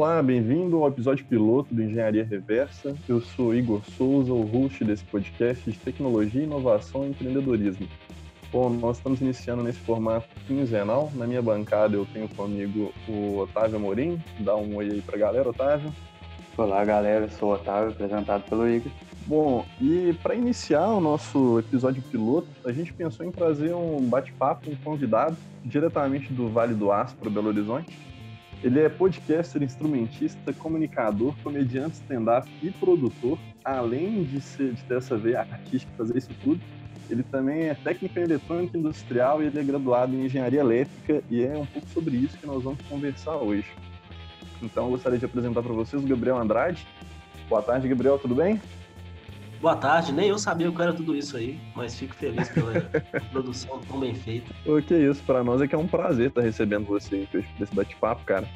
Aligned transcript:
Olá, 0.00 0.22
bem-vindo 0.22 0.76
ao 0.76 0.86
episódio 0.86 1.26
piloto 1.26 1.74
do 1.74 1.82
Engenharia 1.82 2.22
Reversa. 2.22 2.94
Eu 3.08 3.20
sou 3.20 3.52
Igor 3.52 3.82
Souza, 3.96 4.32
o 4.32 4.42
host 4.42 4.84
desse 4.84 5.02
podcast 5.02 5.68
de 5.68 5.76
tecnologia, 5.76 6.44
inovação 6.44 7.04
e 7.04 7.08
empreendedorismo. 7.08 7.84
Bom, 8.52 8.70
nós 8.70 8.98
estamos 8.98 9.20
iniciando 9.20 9.64
nesse 9.64 9.80
formato 9.80 10.28
quinzenal. 10.46 11.10
Na 11.16 11.26
minha 11.26 11.42
bancada 11.42 11.96
eu 11.96 12.06
tenho 12.12 12.28
comigo 12.28 12.92
o 13.08 13.38
Otávio 13.38 13.74
Amorim. 13.74 14.22
Dá 14.38 14.54
um 14.54 14.76
oi 14.76 14.88
aí 14.88 15.02
pra 15.02 15.18
galera, 15.18 15.48
Otávio. 15.48 15.92
Olá, 16.56 16.84
galera. 16.84 17.24
Eu 17.24 17.30
sou 17.30 17.48
o 17.50 17.54
Otávio, 17.54 17.90
apresentado 17.90 18.44
pelo 18.48 18.68
Igor. 18.68 18.92
Bom, 19.26 19.66
e 19.80 20.14
para 20.22 20.36
iniciar 20.36 20.86
o 20.90 21.00
nosso 21.00 21.58
episódio 21.58 22.00
piloto, 22.02 22.46
a 22.64 22.70
gente 22.70 22.92
pensou 22.92 23.26
em 23.26 23.32
trazer 23.32 23.74
um 23.74 24.00
bate-papo 24.08 24.70
um 24.70 24.76
convidado 24.76 25.36
diretamente 25.64 26.32
do 26.32 26.48
Vale 26.48 26.72
do 26.72 26.92
Aço 26.92 27.16
para 27.16 27.28
Belo 27.28 27.48
Horizonte 27.48 28.07
ele 28.62 28.80
é 28.80 28.88
podcaster, 28.88 29.62
instrumentista, 29.62 30.52
comunicador, 30.52 31.34
comediante, 31.42 31.96
stand-up 31.96 32.48
e 32.62 32.70
produtor. 32.70 33.38
Além 33.64 34.24
de, 34.24 34.40
ser, 34.40 34.72
de 34.72 34.82
ter 34.84 34.96
essa 34.96 35.16
veia 35.16 35.40
artística, 35.40 35.92
fazer 35.96 36.18
isso 36.18 36.30
tudo, 36.42 36.60
ele 37.08 37.22
também 37.22 37.68
é 37.68 37.74
técnico 37.74 38.18
em 38.18 38.22
eletrônica 38.22 38.76
industrial 38.76 39.42
e 39.42 39.46
ele 39.46 39.58
é 39.58 39.62
graduado 39.62 40.14
em 40.14 40.24
engenharia 40.24 40.60
elétrica 40.60 41.22
e 41.30 41.42
é 41.42 41.56
um 41.56 41.66
pouco 41.66 41.88
sobre 41.88 42.16
isso 42.16 42.36
que 42.36 42.46
nós 42.46 42.62
vamos 42.62 42.80
conversar 42.88 43.36
hoje. 43.36 43.66
Então, 44.60 44.86
eu 44.86 44.90
gostaria 44.90 45.18
de 45.18 45.24
apresentar 45.24 45.62
para 45.62 45.72
vocês 45.72 46.02
o 46.02 46.06
Gabriel 46.06 46.36
Andrade. 46.36 46.86
Boa 47.48 47.62
tarde, 47.62 47.88
Gabriel, 47.88 48.18
tudo 48.18 48.34
bem? 48.34 48.60
Boa 49.60 49.74
tarde, 49.74 50.12
nem 50.12 50.28
eu 50.28 50.38
sabia 50.38 50.70
o 50.70 50.72
que 50.72 50.80
era 50.80 50.92
tudo 50.92 51.16
isso 51.16 51.36
aí, 51.36 51.58
mas 51.74 51.98
fico 51.98 52.14
feliz 52.14 52.48
pela 52.48 52.80
produção 53.32 53.80
tão 53.80 53.98
bem 53.98 54.14
feita. 54.14 54.54
O 54.64 54.80
que 54.80 54.94
é 54.94 54.98
isso, 54.98 55.20
para 55.24 55.42
nós 55.42 55.60
é 55.60 55.66
que 55.66 55.74
é 55.74 55.78
um 55.78 55.88
prazer 55.88 56.28
estar 56.28 56.42
recebendo 56.42 56.86
você 56.86 57.26
desse 57.58 57.74
bate-papo, 57.74 58.24
cara. 58.24 58.46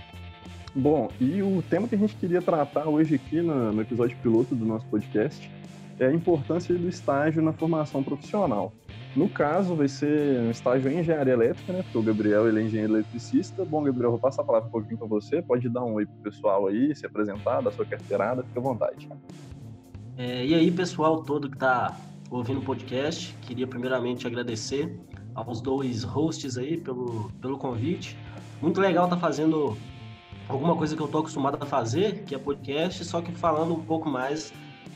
Bom, 0.73 1.11
e 1.21 1.43
o 1.43 1.61
tema 1.69 1.89
que 1.89 1.97
a 1.97 1.99
gente 1.99 2.15
queria 2.15 2.41
tratar 2.41 2.87
hoje 2.87 3.17
aqui 3.17 3.43
no, 3.43 3.73
no 3.73 3.83
episódio 3.83 4.17
piloto 4.19 4.55
do 4.55 4.65
nosso 4.65 4.87
podcast 4.87 5.51
é 5.99 6.07
a 6.07 6.13
importância 6.13 6.73
do 6.73 6.89
estágio 6.89 7.43
na 7.43 7.53
formação 7.53 8.03
profissional. 8.03 8.73
No 9.15 9.29
caso, 9.29 9.75
vai 9.75 9.89
ser 9.89 10.41
um 10.41 10.51
estágio 10.51 10.91
em 10.91 11.01
engenharia 11.01 11.35
elétrica, 11.35 11.73
né? 11.73 11.83
Porque 11.83 11.99
o 11.99 12.03
Gabriel 12.03 12.49
ele 12.49 12.61
é 12.61 12.63
engenheiro 12.63 12.95
eletricista. 12.95 13.65
Bom, 13.65 13.83
Gabriel, 13.83 14.13
vou 14.13 14.21
passar 14.21 14.43
a 14.43 14.45
palavra 14.45 14.69
um 14.69 14.73
pouquinho 14.73 14.97
para 14.97 15.09
você. 15.09 15.43
Pode 15.43 15.69
dar 15.69 15.85
um 15.85 15.95
oi 15.95 16.07
pro 16.07 16.31
pessoal 16.31 16.69
aí, 16.69 16.95
se 16.95 17.05
apresentar, 17.05 17.61
dar 17.61 17.73
sua 17.73 17.85
carteirada, 17.85 18.43
fica 18.45 18.59
à 18.59 18.63
vontade. 18.63 19.09
É, 20.17 20.45
e 20.45 20.55
aí, 20.55 20.71
pessoal 20.71 21.23
todo 21.23 21.49
que 21.49 21.57
está 21.57 21.97
ouvindo 22.31 22.61
o 22.61 22.63
podcast, 22.63 23.35
queria 23.43 23.67
primeiramente 23.67 24.27
agradecer 24.27 24.95
aos 25.35 25.61
dois 25.61 26.03
hosts 26.03 26.59
aí 26.59 26.77
pelo, 26.77 27.31
pelo 27.41 27.57
convite. 27.57 28.17
Muito 28.61 28.81
legal 28.81 29.05
estar 29.05 29.17
tá 29.17 29.21
fazendo 29.21 29.77
alguma 30.49 30.77
coisa 30.77 30.95
que 30.95 31.01
eu 31.03 31.07
estou 31.07 31.21
acostumado 31.21 31.59
a 31.61 31.67
fazer, 31.67 32.25
que 32.25 32.35
é 32.35 32.39
podcast, 32.39 33.05
só 33.05 33.21
que 33.23 33.33
falando 33.33 33.75
um 33.75 33.83
pouco 33.83 34.09
mais 34.09 34.53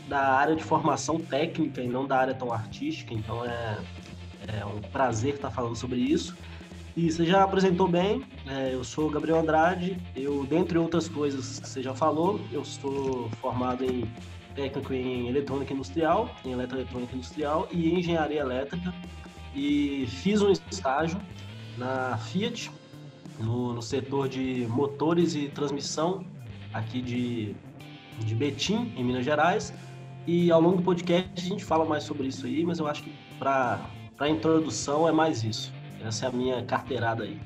da 0.08 0.20
área 0.20 0.54
de 0.54 0.62
formação 0.62 1.18
técnica 1.18 1.80
e 1.80 1.88
não 1.88 2.06
da 2.06 2.18
área 2.18 2.34
tão 2.34 2.52
artística. 2.52 3.14
Então 3.14 3.44
é, 3.44 3.78
é 4.48 4.64
um 4.66 4.80
prazer 4.80 5.34
estar 5.34 5.48
tá 5.48 5.54
falando 5.54 5.76
sobre 5.76 5.98
isso. 5.98 6.36
E 6.96 7.10
você 7.10 7.26
já 7.26 7.42
apresentou 7.42 7.86
bem, 7.86 8.22
é, 8.46 8.72
eu 8.72 8.82
sou 8.82 9.10
Gabriel 9.10 9.40
Andrade, 9.40 9.98
eu, 10.14 10.46
dentre 10.46 10.78
outras 10.78 11.08
coisas 11.08 11.60
que 11.60 11.68
você 11.68 11.82
já 11.82 11.94
falou, 11.94 12.40
eu 12.50 12.64
sou 12.64 13.28
formado 13.40 13.84
em 13.84 14.10
técnico 14.56 14.92
em 14.92 15.28
eletrônica 15.28 15.72
industrial, 15.72 16.34
em 16.44 16.52
eletroeletrônica 16.52 17.14
industrial 17.14 17.68
e 17.70 17.92
engenharia 17.94 18.40
elétrica. 18.40 18.92
E 19.54 20.06
fiz 20.08 20.42
um 20.42 20.50
estágio 20.50 21.20
na 21.78 22.18
Fiat, 22.18 22.70
no, 23.38 23.74
no 23.74 23.82
setor 23.82 24.28
de 24.28 24.66
motores 24.68 25.34
e 25.34 25.48
transmissão, 25.48 26.24
aqui 26.72 27.00
de, 27.00 27.54
de 28.24 28.34
Betim, 28.34 28.92
em 28.96 29.04
Minas 29.04 29.24
Gerais. 29.24 29.72
E 30.26 30.50
ao 30.50 30.60
longo 30.60 30.78
do 30.78 30.82
podcast 30.82 31.30
a 31.36 31.48
gente 31.48 31.64
fala 31.64 31.84
mais 31.84 32.02
sobre 32.02 32.26
isso 32.26 32.46
aí, 32.46 32.64
mas 32.64 32.78
eu 32.78 32.86
acho 32.86 33.02
que 33.02 33.12
para 33.38 33.88
a 34.18 34.28
introdução 34.28 35.08
é 35.08 35.12
mais 35.12 35.44
isso. 35.44 35.72
Essa 36.04 36.26
é 36.26 36.28
a 36.28 36.32
minha 36.32 36.62
carteirada 36.64 37.22
aí. 37.22 37.38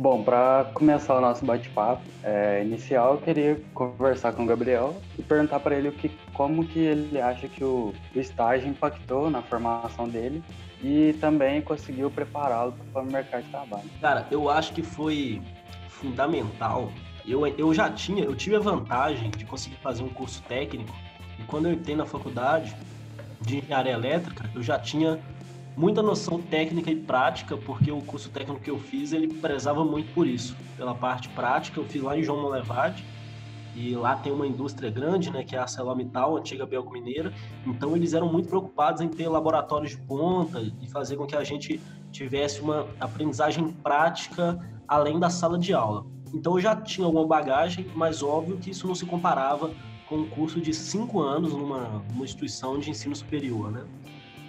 Bom, 0.00 0.22
para 0.22 0.64
começar 0.72 1.14
o 1.18 1.20
nosso 1.20 1.44
bate-papo 1.44 2.02
é, 2.24 2.62
inicial, 2.64 3.16
eu 3.16 3.20
queria 3.20 3.60
conversar 3.74 4.32
com 4.32 4.44
o 4.44 4.46
Gabriel 4.46 4.98
e 5.18 5.22
perguntar 5.22 5.60
para 5.60 5.76
ele 5.76 5.88
o 5.88 5.92
que, 5.92 6.08
como 6.32 6.66
que 6.66 6.78
ele 6.78 7.20
acha 7.20 7.46
que 7.46 7.62
o, 7.62 7.92
o 8.14 8.18
estágio 8.18 8.66
impactou 8.66 9.28
na 9.28 9.42
formação 9.42 10.08
dele 10.08 10.42
e 10.82 11.12
também 11.20 11.60
conseguiu 11.60 12.10
prepará-lo 12.10 12.74
para 12.90 13.02
o 13.02 13.04
mercado 13.04 13.42
de 13.42 13.50
trabalho. 13.50 13.90
Cara, 14.00 14.26
eu 14.30 14.48
acho 14.48 14.72
que 14.72 14.82
foi 14.82 15.42
fundamental. 15.90 16.90
Eu, 17.28 17.46
eu 17.46 17.74
já 17.74 17.90
tinha, 17.90 18.24
eu 18.24 18.34
tive 18.34 18.56
a 18.56 18.60
vantagem 18.60 19.30
de 19.30 19.44
conseguir 19.44 19.76
fazer 19.82 20.02
um 20.02 20.08
curso 20.08 20.42
técnico 20.44 20.96
e 21.38 21.42
quando 21.42 21.68
eu 21.68 21.74
entrei 21.74 21.94
na 21.94 22.06
faculdade 22.06 22.74
de 23.42 23.58
engenharia 23.58 23.92
elétrica, 23.92 24.48
eu 24.54 24.62
já 24.62 24.78
tinha 24.78 25.20
muita 25.80 26.02
noção 26.02 26.38
técnica 26.38 26.90
e 26.90 26.96
prática, 26.96 27.56
porque 27.56 27.90
o 27.90 28.02
curso 28.02 28.28
técnico 28.28 28.60
que 28.60 28.70
eu 28.70 28.78
fiz, 28.78 29.14
ele 29.14 29.28
prezava 29.28 29.82
muito 29.82 30.12
por 30.12 30.26
isso. 30.26 30.54
Pela 30.76 30.94
parte 30.94 31.30
prática, 31.30 31.80
eu 31.80 31.86
fiz 31.86 32.02
lá 32.02 32.18
em 32.18 32.22
João 32.22 32.42
Molevade, 32.42 33.02
e 33.74 33.94
lá 33.94 34.14
tem 34.14 34.30
uma 34.30 34.46
indústria 34.46 34.90
grande, 34.90 35.30
né, 35.30 35.42
que 35.42 35.56
é 35.56 35.58
a 35.58 35.62
ArcelorMittal, 35.62 36.36
antiga 36.36 36.66
Belco 36.66 36.92
Mineira. 36.92 37.32
Então 37.66 37.96
eles 37.96 38.12
eram 38.12 38.30
muito 38.30 38.48
preocupados 38.48 39.00
em 39.00 39.08
ter 39.08 39.26
laboratórios 39.26 39.92
de 39.92 39.96
ponta 40.02 40.60
e 40.82 40.86
fazer 40.86 41.16
com 41.16 41.26
que 41.26 41.34
a 41.34 41.42
gente 41.42 41.80
tivesse 42.12 42.60
uma 42.60 42.86
aprendizagem 43.00 43.68
prática 43.82 44.58
além 44.86 45.18
da 45.18 45.30
sala 45.30 45.58
de 45.58 45.72
aula. 45.72 46.04
Então 46.34 46.56
eu 46.56 46.60
já 46.60 46.76
tinha 46.76 47.06
alguma 47.06 47.26
bagagem, 47.26 47.86
mas 47.94 48.22
óbvio 48.22 48.58
que 48.58 48.70
isso 48.70 48.86
não 48.86 48.94
se 48.94 49.06
comparava 49.06 49.70
com 50.06 50.16
um 50.16 50.28
curso 50.28 50.60
de 50.60 50.74
cinco 50.74 51.22
anos 51.22 51.54
numa, 51.54 52.04
numa 52.12 52.24
instituição 52.24 52.78
de 52.78 52.90
ensino 52.90 53.16
superior, 53.16 53.70
né? 53.70 53.84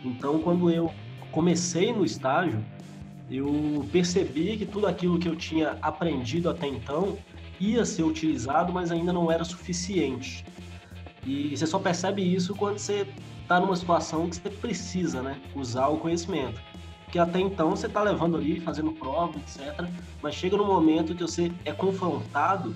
Então 0.03 0.39
quando 0.39 0.69
eu 0.69 0.91
comecei 1.31 1.93
no 1.93 2.03
estágio, 2.03 2.63
eu 3.29 3.87
percebi 3.91 4.57
que 4.57 4.65
tudo 4.65 4.87
aquilo 4.87 5.17
que 5.17 5.27
eu 5.27 5.35
tinha 5.35 5.77
aprendido 5.81 6.49
até 6.49 6.67
então 6.67 7.17
ia 7.59 7.85
ser 7.85 8.03
utilizado, 8.03 8.73
mas 8.73 8.91
ainda 8.91 9.13
não 9.13 9.31
era 9.31 9.43
suficiente. 9.43 10.43
E 11.25 11.55
você 11.55 11.65
só 11.65 11.79
percebe 11.79 12.21
isso 12.21 12.53
quando 12.55 12.79
você 12.79 13.07
está 13.41 13.59
numa 13.59 13.75
situação 13.75 14.29
que 14.29 14.35
você 14.35 14.49
precisa 14.49 15.21
né, 15.21 15.39
usar 15.55 15.87
o 15.87 15.97
conhecimento. 15.97 16.59
Porque 17.05 17.19
até 17.19 17.39
então 17.39 17.71
você 17.71 17.87
está 17.87 18.01
levando 18.01 18.37
ali, 18.37 18.59
fazendo 18.59 18.91
prova, 18.93 19.37
etc. 19.37 19.87
Mas 20.21 20.35
chega 20.35 20.57
no 20.57 20.65
momento 20.65 21.13
que 21.13 21.21
você 21.21 21.51
é 21.65 21.71
confrontado 21.71 22.75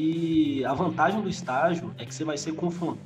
e 0.00 0.64
a 0.64 0.72
vantagem 0.72 1.20
do 1.20 1.28
estágio 1.28 1.92
é 1.98 2.04
que 2.04 2.14
você 2.14 2.24
vai 2.24 2.38
ser 2.38 2.54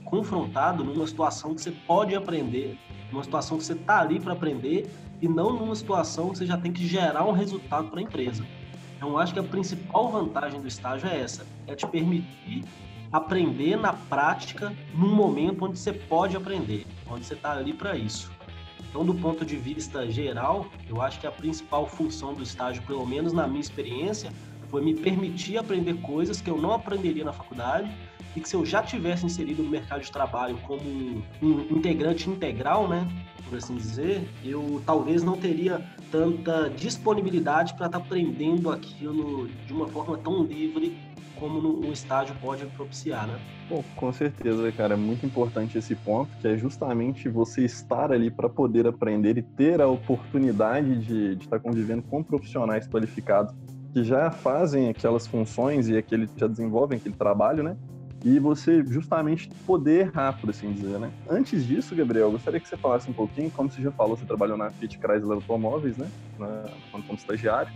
confrontado 0.04 0.84
numa 0.84 1.06
situação 1.06 1.54
que 1.54 1.62
você 1.62 1.70
pode 1.70 2.14
aprender 2.14 2.78
numa 3.12 3.22
situação 3.22 3.58
que 3.58 3.64
você 3.64 3.75
está 3.75 4.00
ali 4.00 4.19
para 4.19 4.32
aprender 4.32 4.91
e 5.20 5.28
não 5.28 5.53
numa 5.53 5.76
situação 5.76 6.30
que 6.30 6.38
você 6.38 6.47
já 6.47 6.56
tem 6.56 6.72
que 6.72 6.86
gerar 6.86 7.25
um 7.25 7.32
resultado 7.32 7.88
para 7.88 8.00
a 8.00 8.03
empresa. 8.03 8.44
Então, 8.97 9.19
acho 9.19 9.32
que 9.32 9.38
a 9.38 9.42
principal 9.42 10.10
vantagem 10.10 10.60
do 10.60 10.66
estágio 10.66 11.08
é 11.08 11.20
essa: 11.20 11.47
é 11.66 11.75
te 11.75 11.86
permitir 11.86 12.64
aprender 13.12 13.76
na 13.76 13.92
prática 13.92 14.72
num 14.94 15.14
momento 15.14 15.64
onde 15.66 15.78
você 15.78 15.92
pode 15.92 16.36
aprender, 16.36 16.86
onde 17.09 17.26
você 17.26 17.34
está 17.34 17.53
ali 17.53 17.74
para 17.74 17.97
isso. 17.97 18.32
Então, 18.88 19.04
do 19.04 19.14
ponto 19.14 19.44
de 19.44 19.56
vista 19.56 20.10
geral, 20.10 20.66
eu 20.88 21.00
acho 21.00 21.20
que 21.20 21.26
a 21.26 21.32
principal 21.32 21.86
função 21.86 22.34
do 22.34 22.42
estágio, 22.42 22.82
pelo 22.82 23.06
menos 23.06 23.32
na 23.32 23.47
minha 23.47 23.60
experiência, 23.60 24.30
foi 24.72 24.81
me 24.81 24.94
permitir 24.94 25.59
aprender 25.59 25.92
coisas 26.01 26.41
que 26.41 26.48
eu 26.48 26.57
não 26.57 26.72
aprenderia 26.72 27.22
na 27.22 27.33
faculdade 27.33 27.95
e 28.34 28.41
que 28.41 28.48
se 28.48 28.57
eu 28.57 28.65
já 28.65 28.83
tivesse 28.83 29.27
inserido 29.27 29.63
no 29.63 29.69
mercado 29.69 30.01
de 30.01 30.10
trabalho 30.10 30.57
como 30.66 30.83
um 31.42 31.77
integrante 31.77 32.30
integral, 32.30 32.89
né, 32.89 33.07
por 33.47 33.59
assim 33.59 33.77
dizer, 33.77 34.27
eu 34.42 34.83
talvez 34.86 35.22
não 35.22 35.36
teria 35.36 35.86
tanta 36.10 36.71
disponibilidade 36.71 37.74
para 37.74 37.84
estar 37.84 37.98
tá 37.98 38.04
aprendendo 38.04 38.71
aquilo 38.71 39.47
de 39.66 39.74
uma 39.74 39.86
forma 39.86 40.16
tão 40.16 40.42
livre 40.42 40.97
como 41.39 41.60
no, 41.60 41.92
estágio 41.92 42.34
pode 42.41 42.65
propiciar, 42.66 43.27
né? 43.27 43.36
Bom, 43.69 43.83
com 43.97 44.13
certeza, 44.13 44.71
cara, 44.71 44.95
é 44.95 44.97
muito 44.97 45.27
importante 45.27 45.77
esse 45.77 45.97
ponto, 45.97 46.30
que 46.39 46.47
é 46.47 46.57
justamente 46.57 47.28
você 47.28 47.65
estar 47.65 48.13
ali 48.13 48.30
para 48.30 48.48
poder 48.48 48.86
aprender 48.86 49.36
e 49.36 49.42
ter 49.42 49.80
a 49.80 49.89
oportunidade 49.89 51.01
de, 51.01 51.34
de 51.34 51.45
estar 51.45 51.59
tá 51.59 51.63
convivendo 51.63 52.03
com 52.03 52.22
profissionais 52.22 52.86
qualificados 52.86 53.53
que 53.92 54.03
já 54.03 54.30
fazem 54.30 54.89
aquelas 54.89 55.27
funções 55.27 55.89
e 55.89 55.97
aquele 55.97 56.28
já 56.36 56.47
desenvolvem 56.47 56.98
aquele 56.98 57.15
trabalho, 57.15 57.62
né? 57.62 57.77
e 58.24 58.39
você 58.39 58.84
justamente 58.86 59.48
poder 59.66 60.12
por 60.41 60.50
assim 60.50 60.72
dizer, 60.72 60.98
né? 60.98 61.10
Antes 61.28 61.66
disso, 61.66 61.94
Gabriel, 61.94 62.30
gostaria 62.30 62.60
que 62.60 62.68
você 62.68 62.77
falasse 62.77 63.10
um 63.10 63.12
pouquinho, 63.12 63.50
como 63.50 63.71
você 63.71 63.83
já 63.83 63.91
falou, 63.91 64.16
você 64.16 64.24
trabalhou 64.24 64.56
na 64.56 64.71
Fiat 64.71 64.97
Chrysler 64.98 65.36
Automóveis, 65.36 65.97
né? 65.97 66.09
Na, 66.39 66.65
quando 66.91 67.04
como 67.04 67.18
estagiário, 67.18 67.72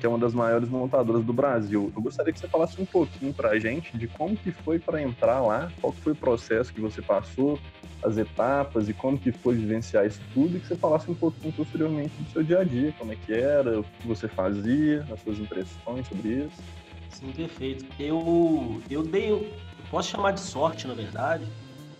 que 0.00 0.06
é 0.06 0.08
uma 0.08 0.18
das 0.18 0.32
maiores 0.32 0.70
montadoras 0.70 1.22
do 1.22 1.32
Brasil. 1.32 1.92
Eu 1.94 2.02
gostaria 2.02 2.32
que 2.32 2.40
você 2.40 2.48
falasse 2.48 2.80
um 2.80 2.86
pouquinho 2.86 3.34
para 3.34 3.50
a 3.50 3.58
gente 3.58 3.96
de 3.96 4.08
como 4.08 4.34
que 4.34 4.50
foi 4.50 4.78
para 4.78 5.00
entrar 5.02 5.40
lá, 5.40 5.70
qual 5.78 5.92
foi 5.92 6.12
o 6.12 6.16
processo 6.16 6.72
que 6.72 6.80
você 6.80 7.02
passou, 7.02 7.58
as 8.02 8.16
etapas 8.16 8.88
e 8.88 8.94
como 8.94 9.18
que 9.18 9.30
foi 9.30 9.54
vivenciar 9.54 10.06
isso 10.06 10.20
tudo 10.32 10.56
e 10.56 10.60
que 10.60 10.66
você 10.66 10.74
falasse 10.74 11.10
um 11.10 11.14
pouquinho 11.14 11.52
posteriormente 11.52 12.14
do 12.18 12.30
seu 12.30 12.42
dia 12.42 12.60
a 12.60 12.64
dia, 12.64 12.94
como 12.98 13.12
é 13.12 13.16
que 13.16 13.32
era, 13.34 13.80
o 13.80 13.84
que 13.84 14.08
você 14.08 14.26
fazia, 14.26 15.06
as 15.12 15.20
suas 15.20 15.38
impressões 15.38 16.08
sobre 16.08 16.28
isso. 16.28 16.62
Sim, 17.10 17.32
perfeito. 17.32 17.84
Eu, 17.98 18.80
eu 18.88 19.02
dei, 19.02 19.30
eu 19.30 19.46
posso 19.90 20.08
chamar 20.08 20.30
de 20.30 20.40
sorte, 20.40 20.88
na 20.88 20.94
verdade, 20.94 21.44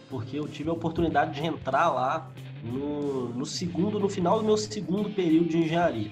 porque 0.09 0.39
eu 0.39 0.49
tive 0.49 0.71
a 0.71 0.73
oportunidade 0.73 1.39
de 1.39 1.47
entrar 1.47 1.91
lá 1.91 2.31
no, 2.65 3.29
no 3.29 3.45
segundo, 3.45 3.99
no 3.99 4.09
final 4.09 4.39
do 4.39 4.45
meu 4.45 4.57
segundo 4.57 5.11
período 5.11 5.49
de 5.51 5.59
engenharia. 5.59 6.11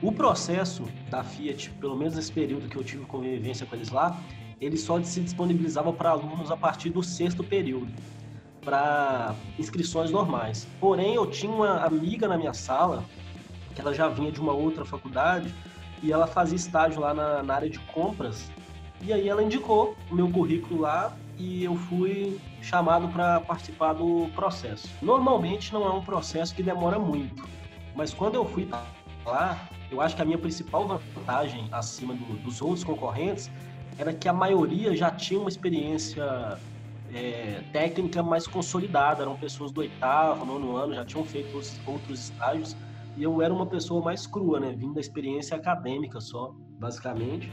O 0.00 0.12
processo 0.12 0.84
da 1.10 1.24
Fiat, 1.24 1.70
pelo 1.70 1.96
menos 1.96 2.14
nesse 2.14 2.30
período 2.30 2.68
que 2.68 2.76
eu 2.76 2.84
tive 2.84 3.04
convivência 3.04 3.66
com 3.66 3.74
eles 3.74 3.90
lá, 3.90 4.16
ele 4.60 4.76
só 4.76 5.02
se 5.02 5.20
disponibilizava 5.20 5.92
para 5.92 6.10
alunos 6.10 6.52
a 6.52 6.56
partir 6.56 6.90
do 6.90 7.02
sexto 7.02 7.42
período, 7.42 7.92
para 8.64 9.34
inscrições 9.58 10.12
normais. 10.12 10.68
Porém, 10.78 11.14
eu 11.14 11.26
tinha 11.26 11.50
uma 11.50 11.84
amiga 11.84 12.28
na 12.28 12.38
minha 12.38 12.52
sala, 12.52 13.04
que 13.74 13.80
ela 13.80 13.92
já 13.92 14.08
vinha 14.08 14.30
de 14.30 14.40
uma 14.40 14.52
outra 14.52 14.84
faculdade, 14.84 15.52
e 16.00 16.12
ela 16.12 16.28
fazia 16.28 16.56
estágio 16.56 17.00
lá 17.00 17.12
na, 17.12 17.42
na 17.42 17.54
área 17.54 17.68
de 17.68 17.80
compras. 17.80 18.52
E 19.02 19.12
aí 19.12 19.28
ela 19.28 19.42
indicou 19.42 19.96
o 20.10 20.14
meu 20.14 20.30
currículo 20.30 20.80
lá 20.80 21.16
e 21.36 21.64
eu 21.64 21.74
fui 21.74 22.38
chamado 22.62 23.08
para 23.08 23.40
participar 23.40 23.94
do 23.94 24.28
processo. 24.34 24.88
Normalmente 25.02 25.72
não 25.72 25.84
é 25.84 25.90
um 25.90 26.02
processo 26.02 26.54
que 26.54 26.62
demora 26.62 26.98
muito, 26.98 27.48
mas 27.96 28.14
quando 28.14 28.36
eu 28.36 28.44
fui 28.44 28.68
lá, 29.28 29.68
eu 29.90 30.00
acho 30.00 30.16
que 30.16 30.22
a 30.22 30.24
minha 30.24 30.38
principal 30.38 30.86
vantagem 30.86 31.68
acima 31.72 32.14
do, 32.14 32.36
dos 32.38 32.60
outros 32.60 32.84
concorrentes 32.84 33.50
era 33.96 34.12
que 34.12 34.28
a 34.28 34.32
maioria 34.32 34.94
já 34.96 35.10
tinha 35.10 35.40
uma 35.40 35.48
experiência 35.48 36.58
é, 37.12 37.62
técnica 37.72 38.22
mais 38.22 38.46
consolidada, 38.46 39.22
eram 39.22 39.36
pessoas 39.36 39.72
do 39.72 39.80
oitavo, 39.80 40.44
nono 40.44 40.76
ano, 40.76 40.94
já 40.94 41.04
tinham 41.04 41.24
feito 41.24 41.58
outros 41.86 42.24
estágios, 42.24 42.76
e 43.16 43.22
eu 43.22 43.42
era 43.42 43.52
uma 43.52 43.66
pessoa 43.66 44.02
mais 44.04 44.26
crua, 44.26 44.60
né, 44.60 44.72
vindo 44.76 44.94
da 44.94 45.00
experiência 45.00 45.56
acadêmica 45.56 46.20
só, 46.20 46.54
basicamente. 46.78 47.52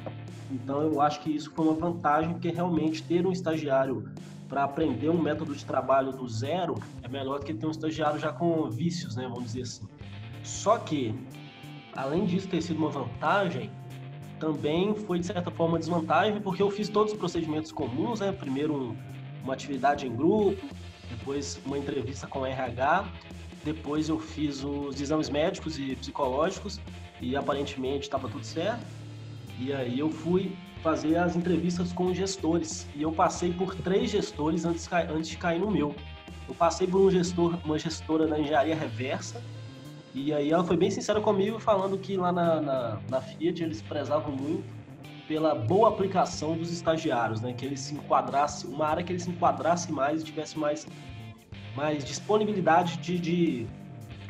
Então 0.51 0.81
eu 0.81 1.01
acho 1.01 1.21
que 1.21 1.35
isso 1.35 1.51
foi 1.55 1.65
uma 1.65 1.73
vantagem, 1.73 2.33
porque 2.33 2.49
realmente 2.49 3.01
ter 3.03 3.25
um 3.25 3.31
estagiário 3.31 4.07
para 4.47 4.63
aprender 4.63 5.09
um 5.09 5.19
método 5.19 5.55
de 5.55 5.65
trabalho 5.65 6.11
do 6.11 6.27
zero 6.27 6.75
é 7.01 7.07
melhor 7.07 7.39
do 7.39 7.45
que 7.45 7.53
ter 7.53 7.65
um 7.65 7.71
estagiário 7.71 8.19
já 8.19 8.31
com 8.31 8.69
vícios, 8.69 9.15
né, 9.15 9.23
vamos 9.23 9.45
dizer 9.45 9.63
assim. 9.63 9.87
Só 10.43 10.77
que, 10.77 11.15
além 11.95 12.25
disso 12.25 12.47
ter 12.47 12.61
sido 12.61 12.77
uma 12.77 12.89
vantagem, 12.89 13.69
também 14.39 14.93
foi 14.93 15.19
de 15.19 15.25
certa 15.25 15.49
forma 15.49 15.79
desvantagem, 15.79 16.41
porque 16.41 16.61
eu 16.61 16.69
fiz 16.69 16.89
todos 16.89 17.13
os 17.13 17.17
procedimentos 17.17 17.71
comuns, 17.71 18.19
né? 18.19 18.31
Primeiro 18.31 18.75
um, 18.75 18.97
uma 19.43 19.53
atividade 19.53 20.05
em 20.05 20.15
grupo, 20.15 20.65
depois 21.09 21.59
uma 21.65 21.77
entrevista 21.77 22.27
com 22.27 22.39
o 22.39 22.45
RH, 22.45 23.05
depois 23.63 24.09
eu 24.09 24.19
fiz 24.19 24.63
os 24.63 24.99
exames 24.99 25.29
médicos 25.29 25.79
e 25.79 25.95
psicológicos 25.95 26.79
e 27.21 27.35
aparentemente 27.35 28.03
estava 28.03 28.27
tudo 28.27 28.45
certo. 28.45 28.85
E 29.57 29.71
aí 29.71 29.97
eu 29.97 30.09
fui 30.09 30.55
fazer 30.83 31.15
as 31.17 31.35
entrevistas 31.35 31.91
com 31.93 32.07
os 32.07 32.17
gestores 32.17 32.87
e 32.93 33.01
eu 33.01 33.11
passei 33.11 33.51
por 33.53 33.73
três 33.73 34.11
gestores 34.11 34.65
antes, 34.65 34.87
antes 34.91 35.29
de 35.29 35.37
cair 35.37 35.59
no 35.59 35.71
meu. 35.71 35.95
Eu 36.47 36.53
passei 36.53 36.85
por 36.85 37.01
um 37.01 37.09
gestor, 37.09 37.57
uma 37.65 37.79
gestora 37.79 38.27
da 38.27 38.37
engenharia 38.37 38.75
reversa, 38.75 39.41
e 40.15 40.33
aí 40.33 40.49
ela 40.49 40.63
foi 40.63 40.77
bem 40.77 40.89
sincera 40.89 41.19
comigo, 41.19 41.59
falando 41.59 41.97
que 41.97 42.15
lá 42.15 42.31
na, 42.31 42.61
na, 42.61 42.99
na 43.09 43.21
Fiat 43.21 43.61
eles 43.61 43.81
prezavam 43.81 44.31
muito 44.31 44.63
pela 45.27 45.53
boa 45.53 45.89
aplicação 45.89 46.55
dos 46.57 46.71
estagiários, 46.71 47.41
né? 47.41 47.51
Que 47.51 47.65
eles 47.65 47.81
se 47.81 47.95
enquadrasse, 47.95 48.65
uma 48.65 48.87
área 48.87 49.03
que 49.03 49.11
eles 49.11 49.23
se 49.23 49.29
enquadrasse 49.29 49.91
mais 49.91 50.21
e 50.21 50.23
tivesse 50.23 50.57
mais, 50.57 50.87
mais 51.75 52.05
disponibilidade 52.05 52.95
de, 52.97 53.19
de, 53.19 53.67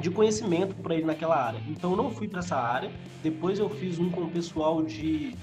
de 0.01 0.09
conhecimento 0.09 0.73
para 0.73 0.95
ele 0.95 1.05
naquela 1.05 1.35
área. 1.35 1.61
Então 1.67 1.91
eu 1.91 1.97
não 1.97 2.09
fui 2.09 2.27
para 2.27 2.39
essa 2.39 2.55
área. 2.55 2.89
Depois 3.21 3.59
eu 3.59 3.69
fiz 3.69 3.99
um 3.99 4.09
com 4.09 4.21
o 4.21 4.31
pessoal 4.31 4.81
de 4.81 5.35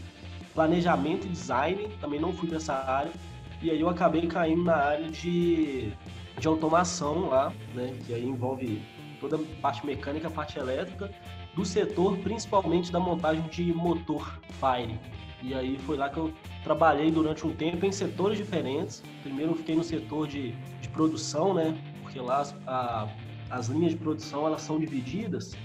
planejamento 0.54 1.24
e 1.24 1.30
design, 1.30 1.88
também 2.00 2.18
não 2.18 2.32
fui 2.32 2.48
para 2.48 2.56
essa 2.56 2.74
área. 2.74 3.12
E 3.62 3.70
aí 3.70 3.80
eu 3.80 3.88
acabei 3.88 4.26
caindo 4.26 4.64
na 4.64 4.74
área 4.74 5.08
de, 5.08 5.92
de 6.36 6.48
automação 6.48 7.28
lá, 7.28 7.52
né? 7.76 7.94
Que 8.04 8.12
aí 8.12 8.24
envolve 8.24 8.82
toda 9.22 9.36
a 9.36 9.60
parte 9.62 9.86
mecânica, 9.86 10.26
a 10.26 10.30
parte 10.30 10.58
elétrica, 10.58 11.10
do 11.54 11.64
setor, 11.64 12.18
principalmente 12.18 12.90
da 12.90 12.98
montagem 12.98 13.42
de 13.48 13.72
motor 13.72 14.40
Fire. 14.60 14.98
E 15.42 15.54
aí 15.54 15.78
foi 15.78 15.96
lá 15.96 16.08
que 16.08 16.18
eu 16.18 16.32
trabalhei 16.62 17.10
durante 17.10 17.46
um 17.46 17.54
tempo 17.54 17.86
em 17.86 17.92
setores 17.92 18.38
diferentes. 18.38 19.02
Primeiro 19.22 19.52
eu 19.52 19.56
fiquei 19.56 19.74
no 19.74 19.84
setor 19.84 20.26
de, 20.26 20.52
de 20.80 20.88
produção, 20.88 21.54
né? 21.54 21.76
Porque 22.02 22.18
lá 22.20 22.40
as, 22.40 22.54
a, 22.66 23.08
as 23.50 23.68
linhas 23.68 23.92
de 23.92 23.98
produção 23.98 24.46
elas 24.46 24.62
são 24.62 24.78
divididas. 24.78 25.56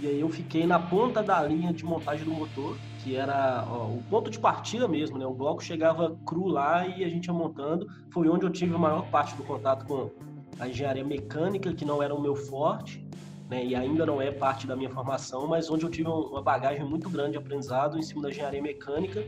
E 0.00 0.06
aí 0.06 0.20
eu 0.20 0.28
fiquei 0.28 0.66
na 0.66 0.78
ponta 0.78 1.22
da 1.22 1.40
linha 1.44 1.72
de 1.72 1.84
montagem 1.84 2.24
do 2.24 2.32
motor, 2.32 2.76
que 2.98 3.14
era 3.14 3.64
ó, 3.68 3.86
o 3.86 4.02
ponto 4.10 4.30
de 4.30 4.38
partida 4.38 4.88
mesmo, 4.88 5.18
né? 5.18 5.24
O 5.24 5.34
bloco 5.34 5.62
chegava 5.62 6.16
cru 6.26 6.48
lá 6.48 6.86
e 6.86 7.04
a 7.04 7.08
gente 7.08 7.26
ia 7.26 7.32
montando. 7.32 7.86
Foi 8.10 8.28
onde 8.28 8.44
eu 8.44 8.50
tive 8.50 8.74
a 8.74 8.78
maior 8.78 9.08
parte 9.10 9.36
do 9.36 9.44
contato 9.44 9.86
com 9.86 10.10
a 10.58 10.68
engenharia 10.68 11.04
mecânica, 11.04 11.72
que 11.72 11.84
não 11.84 12.02
era 12.02 12.14
o 12.14 12.20
meu 12.20 12.34
forte, 12.34 13.04
né, 13.48 13.64
e 13.64 13.74
ainda 13.74 14.06
não 14.06 14.20
é 14.20 14.30
parte 14.30 14.66
da 14.66 14.74
minha 14.74 14.88
formação, 14.88 15.46
mas 15.46 15.70
onde 15.70 15.84
eu 15.84 15.90
tive 15.90 16.08
uma 16.08 16.40
bagagem 16.40 16.84
muito 16.84 17.10
grande 17.10 17.32
de 17.32 17.38
aprendizado 17.38 17.98
em 17.98 18.02
cima 18.02 18.22
da 18.22 18.30
engenharia 18.30 18.62
mecânica 18.62 19.26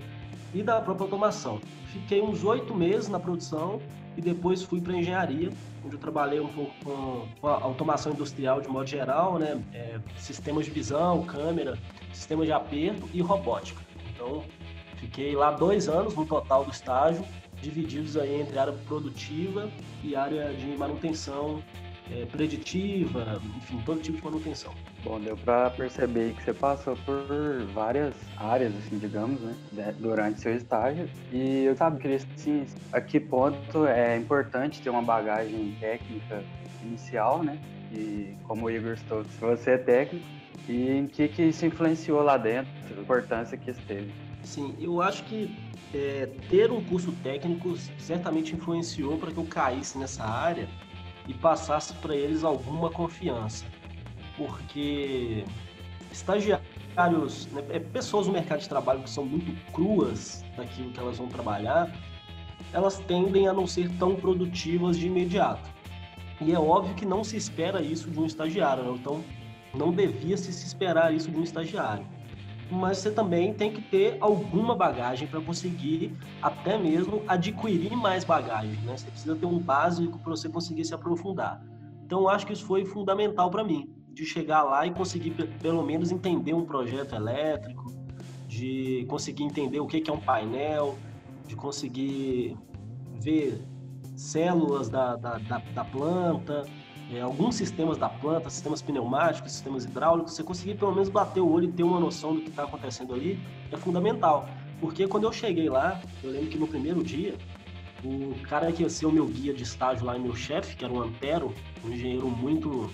e 0.55 0.63
da 0.63 0.81
própria 0.81 1.05
automação. 1.05 1.61
Fiquei 1.87 2.23
uns 2.23 2.43
oito 2.43 2.75
meses 2.75 3.09
na 3.09 3.21
produção 3.21 3.81
e 4.17 4.23
depois 4.23 4.63
fui 4.63 4.81
para 4.81 4.97
engenharia, 4.97 5.51
onde 5.85 5.97
eu 5.97 6.01
trabalhei 6.01 6.41
um 6.41 6.49
pouco 6.49 6.73
com, 6.83 7.29
com 7.41 7.49
automação 7.49 8.13
industrial 8.13 8.61
de 8.61 8.69
modo 8.69 8.87
geral, 8.89 9.39
né, 9.39 9.63
é, 9.73 9.99
sistemas 10.17 10.65
de 10.65 10.71
visão, 10.71 11.23
câmera, 11.25 11.79
sistemas 12.13 12.47
de 12.47 12.53
aperto 12.53 13.09
e 13.13 13.21
robótica. 13.21 13.83
Então, 14.15 14.43
fiquei 14.97 15.35
lá 15.35 15.51
dois 15.51 15.89
anos 15.89 16.15
no 16.15 16.25
total 16.25 16.65
do 16.65 16.71
estágio 16.71 17.25
divididos 17.65 18.17
aí 18.17 18.41
entre 18.41 18.59
área 18.59 18.73
produtiva 18.73 19.71
e 20.03 20.15
área 20.15 20.53
de 20.53 20.77
manutenção 20.77 21.63
é, 22.13 22.25
preditiva, 22.27 23.41
enfim, 23.57 23.81
todo 23.85 24.01
tipo 24.01 24.19
de 24.19 24.25
manutenção. 24.25 24.73
Bom, 25.03 25.21
deu 25.21 25.37
para 25.37 25.71
perceber 25.71 26.35
que 26.35 26.43
você 26.43 26.53
passou 26.53 26.97
por 27.05 27.27
várias 27.73 28.15
áreas, 28.37 28.75
assim, 28.77 28.99
digamos, 28.99 29.41
né, 29.73 29.95
durante 29.99 30.41
seu 30.41 30.55
estágio. 30.55 31.09
E 31.33 31.65
eu 31.65 31.77
sabe, 31.77 32.01
queria 32.01 32.17
assim, 32.17 32.67
a 32.93 33.01
que 33.01 33.19
ponto 33.21 33.87
é 33.87 34.17
importante 34.17 34.81
ter 34.81 34.91
uma 34.91 35.03
bagagem 35.03 35.75
técnica 35.81 36.45
inicial, 36.83 37.43
né? 37.43 37.59
E 37.93 38.35
como 38.45 38.67
o 38.67 38.71
Igor 38.71 38.97
Stokes, 38.97 39.37
você 39.39 39.73
é 39.73 39.79
técnico, 39.79 40.27
e 40.69 40.91
em 40.91 41.07
que 41.07 41.29
que 41.29 41.43
isso 41.43 41.67
influenciou 41.67 42.23
lá 42.23 42.37
dentro, 42.37 42.71
a 42.97 43.01
importância 43.01 43.57
que 43.57 43.71
isso 43.71 43.81
teve? 43.87 44.11
Sim, 44.43 44.75
eu 44.79 45.01
acho 45.01 45.25
que 45.25 45.51
é, 45.93 46.29
ter 46.49 46.71
um 46.71 46.83
curso 46.85 47.13
técnico 47.23 47.77
certamente 47.99 48.55
influenciou 48.55 49.19
para 49.19 49.31
que 49.31 49.39
eu 49.39 49.45
caísse 49.45 49.99
nessa 49.99 50.25
área 50.25 50.69
e 51.27 51.35
passasse 51.35 51.95
para 51.95 52.15
eles 52.15 52.45
alguma 52.45 52.91
confiança. 52.91 53.65
Porque 54.37 55.45
estagiários, 56.13 57.47
né, 57.53 57.65
é, 57.71 57.79
pessoas 57.79 58.27
no 58.27 58.33
mercado 58.33 58.61
de 58.61 58.69
trabalho 58.69 59.03
que 59.03 59.11
são 59.11 59.25
muito 59.25 59.55
cruas 59.73 60.45
daquilo 60.57 60.91
que 60.91 60.99
elas 60.99 61.19
vão 61.19 61.29
trabalhar, 61.29 61.95
elas 62.73 62.99
tendem 62.99 63.47
a 63.47 63.53
não 63.53 63.67
ser 63.67 63.89
tão 63.99 64.17
produtivas 64.17 64.99
de 64.99 65.07
imediato. 65.07 65.71
E 66.41 66.53
é 66.53 66.59
óbvio 66.59 66.95
que 66.95 67.07
não 67.07 67.23
se 67.23 67.37
espera 67.37 67.81
isso 67.81 68.11
de 68.11 68.19
um 68.19 68.27
estagiário, 68.27 68.85
né? 68.85 68.99
então 68.99 69.25
não 69.73 69.93
devia 69.93 70.37
se 70.37 70.51
esperar 70.51 71.15
isso 71.15 71.31
de 71.31 71.37
um 71.37 71.43
estagiário 71.43 72.05
mas 72.75 72.99
você 72.99 73.11
também 73.11 73.55
tem 73.55 73.73
que 73.73 73.81
ter 73.81 74.17
alguma 74.21 74.75
bagagem 74.75 75.29
para 75.29 75.41
conseguir 75.41 76.17
até 76.43 76.77
mesmo 76.77 77.23
adquirir 77.29 77.97
mais 77.97 78.25
bagagem, 78.25 78.79
né? 78.83 78.97
Você 78.97 79.11
precisa 79.11 79.37
ter 79.37 79.47
um 79.47 79.59
básico 79.59 80.19
para 80.19 80.31
você 80.31 80.49
conseguir 80.49 80.85
se 80.85 80.95
aprofundar. 80.95 81.63
Então, 82.05 82.29
acho 82.29 82.47
que 82.47 82.53
isso 82.53 82.67
foi 82.67 82.85
fundamental 82.85 83.51
para 83.51 83.65
mim, 83.65 83.89
de 84.13 84.25
chegar 84.25 84.63
lá 84.63 84.87
e 84.87 84.91
conseguir 84.91 85.31
pelo 85.61 85.83
menos 85.83 86.11
entender 86.11 86.53
um 86.53 86.65
projeto 86.65 87.15
elétrico, 87.15 87.85
de 88.47 89.07
conseguir 89.09 89.45
entender 89.45 89.81
o 89.81 89.87
que 89.87 90.09
é 90.09 90.13
um 90.13 90.21
painel, 90.21 90.99
de 91.47 91.57
conseguir 91.57 92.57
ver 93.21 93.65
células 94.17 94.89
da, 94.89 95.17
da, 95.17 95.39
da, 95.39 95.59
da 95.59 95.85
planta, 95.85 96.63
é, 97.13 97.21
alguns 97.21 97.57
sistemas 97.57 97.99
da 97.99 98.09
planta, 98.09 98.49
sistemas 98.49 98.81
pneumáticos, 98.81 99.53
sistemas 99.53 99.85
hidráulicos, 99.85 100.33
você 100.33 100.43
conseguir 100.43 100.75
pelo 100.75 100.93
menos 100.93 101.09
bater 101.09 101.41
o 101.41 101.51
olho 101.51 101.69
e 101.69 101.73
ter 101.73 101.83
uma 101.83 102.01
noção 102.01 102.35
do 102.35 102.41
que 102.41 102.49
está 102.49 102.65
acontecendo 102.65 103.15
ali 103.15 103.39
é 103.71 103.77
fundamental. 103.77 104.49
Porque 104.81 105.07
quando 105.07 105.25
eu 105.25 105.33
cheguei 105.33 105.69
lá, 105.69 106.01
eu 106.23 106.31
lembro 106.31 106.49
que 106.49 106.59
no 106.59 106.67
primeiro 106.67 107.03
dia, 107.03 107.35
o 108.03 108.35
cara 108.43 108.73
que 108.73 108.83
ia 108.83 108.91
ser 108.91 109.07
o 109.07 109.13
meu 109.13 109.27
guia 109.27 109.53
de 109.53 109.63
estágio 109.63 110.05
lá, 110.05 110.19
meu 110.19 110.35
chefe, 110.35 110.77
que 110.77 110.85
era 110.85 110.93
o 110.93 111.03
Antero, 111.03 111.55
um 111.85 111.91
engenheiro 111.91 112.29
muito. 112.29 112.91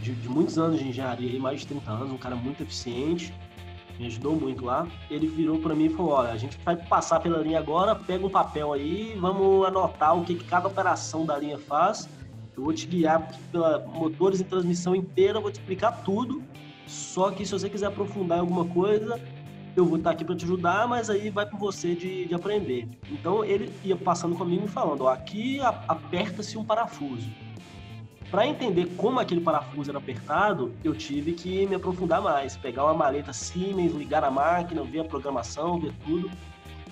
De, 0.00 0.12
de 0.12 0.28
muitos 0.28 0.58
anos 0.58 0.80
de 0.80 0.88
engenharia, 0.88 1.38
mais 1.38 1.60
de 1.60 1.68
30 1.68 1.90
anos, 1.92 2.10
um 2.10 2.18
cara 2.18 2.34
muito 2.34 2.60
eficiente, 2.60 3.32
me 4.00 4.06
ajudou 4.06 4.34
muito 4.34 4.64
lá. 4.64 4.84
Ele 5.08 5.28
virou 5.28 5.60
para 5.60 5.76
mim 5.76 5.84
e 5.84 5.90
falou: 5.90 6.14
Olha, 6.14 6.32
a 6.32 6.36
gente 6.36 6.58
vai 6.64 6.74
passar 6.74 7.20
pela 7.20 7.38
linha 7.38 7.60
agora, 7.60 7.94
pega 7.94 8.26
um 8.26 8.30
papel 8.30 8.72
aí, 8.72 9.16
vamos 9.20 9.64
anotar 9.64 10.18
o 10.18 10.24
que, 10.24 10.34
que 10.34 10.44
cada 10.44 10.66
operação 10.66 11.24
da 11.24 11.38
linha 11.38 11.56
faz 11.56 12.08
eu 12.56 12.64
vou 12.64 12.72
te 12.72 12.86
guiar 12.86 13.28
pela 13.50 13.78
motores 13.78 14.40
e 14.40 14.44
transmissão 14.44 14.94
inteira, 14.94 15.40
vou 15.40 15.50
te 15.50 15.60
explicar 15.60 16.02
tudo. 16.04 16.42
Só 16.86 17.30
que 17.30 17.46
se 17.46 17.52
você 17.52 17.70
quiser 17.70 17.86
aprofundar 17.86 18.38
em 18.38 18.40
alguma 18.42 18.66
coisa, 18.66 19.20
eu 19.74 19.86
vou 19.86 19.96
estar 19.96 20.10
aqui 20.10 20.24
para 20.24 20.36
te 20.36 20.44
ajudar, 20.44 20.86
mas 20.86 21.08
aí 21.08 21.30
vai 21.30 21.46
por 21.46 21.58
você 21.58 21.94
de, 21.94 22.26
de 22.26 22.34
aprender. 22.34 22.88
Então 23.10 23.44
ele 23.44 23.72
ia 23.82 23.96
passando 23.96 24.36
comigo 24.36 24.66
e 24.66 24.68
falando, 24.68 25.04
ó, 25.04 25.08
aqui 25.08 25.60
aperta-se 25.88 26.58
um 26.58 26.64
parafuso. 26.64 27.28
Para 28.30 28.46
entender 28.46 28.86
como 28.96 29.20
aquele 29.20 29.40
parafuso 29.40 29.90
era 29.90 29.98
apertado, 29.98 30.72
eu 30.82 30.94
tive 30.94 31.32
que 31.32 31.66
me 31.66 31.74
aprofundar 31.74 32.22
mais, 32.22 32.56
pegar 32.56 32.84
uma 32.84 32.94
maleta 32.94 33.32
Siemens, 33.32 33.92
ligar 33.92 34.24
a 34.24 34.30
máquina, 34.30 34.82
ver 34.82 35.00
a 35.00 35.04
programação, 35.04 35.78
ver 35.78 35.92
tudo. 36.04 36.30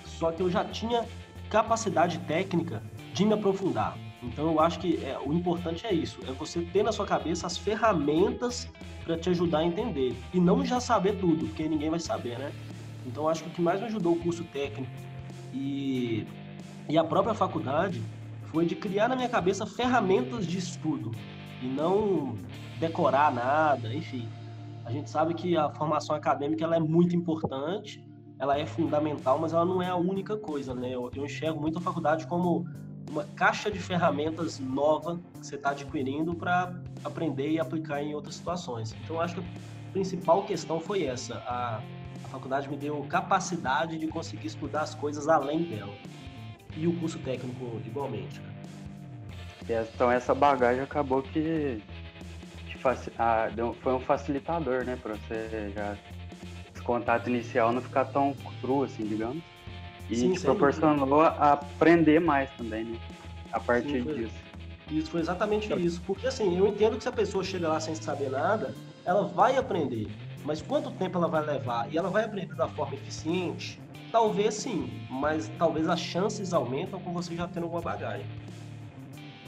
Só 0.04 0.30
que 0.30 0.42
eu 0.42 0.50
já 0.50 0.64
tinha 0.64 1.06
capacidade 1.48 2.18
técnica 2.20 2.82
de 3.14 3.24
me 3.24 3.32
aprofundar. 3.32 3.96
Então 4.22 4.50
eu 4.50 4.60
acho 4.60 4.78
que 4.78 5.02
é, 5.04 5.18
o 5.18 5.32
importante 5.32 5.86
é 5.86 5.92
isso, 5.92 6.20
é 6.26 6.32
você 6.32 6.60
ter 6.62 6.82
na 6.82 6.92
sua 6.92 7.06
cabeça 7.06 7.46
as 7.46 7.56
ferramentas 7.56 8.68
para 9.04 9.16
te 9.16 9.30
ajudar 9.30 9.58
a 9.58 9.64
entender 9.64 10.14
e 10.32 10.40
não 10.40 10.64
já 10.64 10.78
saber 10.78 11.18
tudo, 11.18 11.46
porque 11.46 11.66
ninguém 11.68 11.90
vai 11.90 12.00
saber, 12.00 12.38
né? 12.38 12.52
Então 13.06 13.28
acho 13.28 13.42
que 13.44 13.48
o 13.48 13.52
que 13.52 13.62
mais 13.62 13.80
me 13.80 13.86
ajudou 13.86 14.14
o 14.14 14.20
curso 14.20 14.44
técnico 14.44 14.92
e, 15.52 16.26
e 16.88 16.98
a 16.98 17.04
própria 17.04 17.34
faculdade 17.34 18.04
foi 18.44 18.66
de 18.66 18.76
criar 18.76 19.08
na 19.08 19.16
minha 19.16 19.28
cabeça 19.28 19.64
ferramentas 19.66 20.46
de 20.46 20.58
estudo 20.58 21.10
e 21.62 21.68
não 21.68 22.36
decorar 22.78 23.32
nada, 23.32 23.94
enfim. 23.94 24.28
A 24.84 24.90
gente 24.90 25.08
sabe 25.08 25.34
que 25.34 25.56
a 25.56 25.70
formação 25.70 26.16
acadêmica 26.16 26.64
ela 26.64 26.76
é 26.76 26.80
muito 26.80 27.14
importante, 27.14 28.04
ela 28.38 28.58
é 28.58 28.66
fundamental, 28.66 29.38
mas 29.38 29.52
ela 29.52 29.64
não 29.64 29.82
é 29.82 29.88
a 29.88 29.96
única 29.96 30.36
coisa, 30.36 30.74
né? 30.74 30.94
Eu, 30.94 31.10
eu 31.14 31.24
enxergo 31.24 31.60
muito 31.60 31.78
a 31.78 31.80
faculdade 31.80 32.26
como 32.26 32.64
uma 33.10 33.24
caixa 33.36 33.70
de 33.70 33.78
ferramentas 33.78 34.58
nova 34.60 35.20
que 35.40 35.46
você 35.46 35.56
está 35.56 35.70
adquirindo 35.70 36.34
para 36.34 36.72
aprender 37.04 37.50
e 37.50 37.58
aplicar 37.58 38.02
em 38.02 38.14
outras 38.14 38.36
situações. 38.36 38.94
Então, 39.02 39.20
acho 39.20 39.34
que 39.34 39.40
a 39.40 39.92
principal 39.92 40.44
questão 40.44 40.80
foi 40.80 41.04
essa. 41.04 41.34
A, 41.38 41.82
a 42.24 42.28
faculdade 42.28 42.68
me 42.68 42.76
deu 42.76 43.02
capacidade 43.08 43.98
de 43.98 44.06
conseguir 44.06 44.46
estudar 44.46 44.82
as 44.82 44.94
coisas 44.94 45.28
além 45.28 45.64
dela 45.64 45.92
e 46.76 46.86
o 46.86 46.96
curso 47.00 47.18
técnico 47.18 47.80
igualmente. 47.84 48.40
Então 49.68 50.10
essa 50.10 50.34
bagagem 50.34 50.82
acabou 50.82 51.22
que 51.22 51.82
ah, 53.18 53.48
foi 53.82 53.92
um 53.92 54.00
facilitador, 54.00 54.84
né, 54.84 54.98
para 55.00 55.14
você 55.14 55.70
já 55.74 55.96
esse 56.74 56.82
contato 56.82 57.28
inicial 57.28 57.72
não 57.72 57.82
ficar 57.82 58.06
tão 58.06 58.34
cru 58.60 58.84
assim, 58.84 59.06
digamos. 59.06 59.42
E 60.10 60.16
Sim, 60.16 60.32
te 60.32 60.40
proporcionou 60.40 61.20
a 61.20 61.52
aprender 61.52 62.18
mais 62.18 62.50
também, 62.56 62.84
né? 62.84 62.98
A 63.52 63.60
partir 63.60 64.02
Sim, 64.02 64.12
disso. 64.12 64.34
Isso 64.90 65.10
foi 65.10 65.20
exatamente 65.20 65.72
isso. 65.80 66.02
Porque 66.04 66.26
assim, 66.26 66.58
eu 66.58 66.66
entendo 66.66 66.96
que 66.96 67.04
se 67.04 67.08
a 67.08 67.12
pessoa 67.12 67.44
chega 67.44 67.68
lá 67.68 67.78
sem 67.78 67.94
saber 67.94 68.28
nada, 68.28 68.74
ela 69.04 69.22
vai 69.28 69.56
aprender. 69.56 70.08
Mas 70.44 70.60
quanto 70.60 70.90
tempo 70.90 71.16
ela 71.16 71.28
vai 71.28 71.44
levar? 71.44 71.92
E 71.92 71.96
ela 71.96 72.10
vai 72.10 72.24
aprender 72.24 72.56
da 72.56 72.68
forma 72.68 72.94
eficiente? 72.96 73.80
Talvez 74.10 74.54
sim, 74.54 74.90
mas 75.08 75.48
talvez 75.56 75.88
as 75.88 76.00
chances 76.00 76.52
aumentam 76.52 76.98
com 76.98 77.12
você 77.12 77.36
já 77.36 77.46
tendo 77.46 77.64
alguma 77.64 77.80
bagagem. 77.80 78.26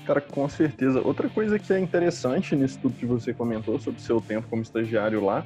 Cara, 0.04 0.20
com 0.20 0.48
certeza. 0.48 1.02
Outra 1.04 1.28
coisa 1.28 1.58
que 1.58 1.72
é 1.72 1.80
interessante 1.80 2.54
nisso 2.54 2.78
tudo 2.80 2.94
que 2.94 3.06
você 3.06 3.34
comentou 3.34 3.80
sobre 3.80 4.00
seu 4.00 4.20
tempo 4.20 4.46
como 4.48 4.62
estagiário 4.62 5.24
lá 5.24 5.44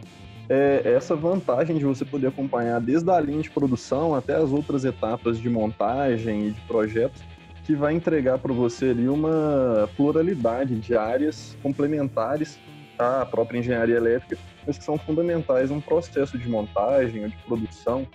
é 0.49 0.83
essa 0.85 1.17
vantagem 1.17 1.77
de 1.77 1.85
você 1.85 2.05
poder 2.05 2.29
acompanhar 2.29 2.81
desde 2.81 3.11
a 3.11 3.21
linha 3.21 3.43
de 3.43 3.51
produção 3.51 4.15
até 4.15 4.35
as 4.35 4.51
outras 4.51 4.85
etapas 4.85 5.39
de 5.39 5.49
montagem 5.51 6.49
e 6.49 6.51
de 6.53 6.61
projetos, 6.63 7.23
que 7.65 7.75
vai 7.75 7.95
entregar 7.95 8.39
para 8.39 8.53
você 8.53 8.91
ali 8.91 9.09
uma 9.09 9.89
pluralidade 9.97 10.77
de 10.77 10.97
áreas 10.97 11.57
complementares 11.63 12.59
à 12.97 13.27
própria 13.27 13.59
engenharia 13.59 13.97
elétrica, 13.97 14.41
mas 14.65 14.79
que 14.79 14.85
são 14.85 14.97
fundamentais 14.97 15.71
num 15.71 15.81
processo 15.81 16.39
de 16.39 16.49
montagem 16.49 17.25
ou 17.25 17.29
de 17.29 17.37
produção 17.39 18.07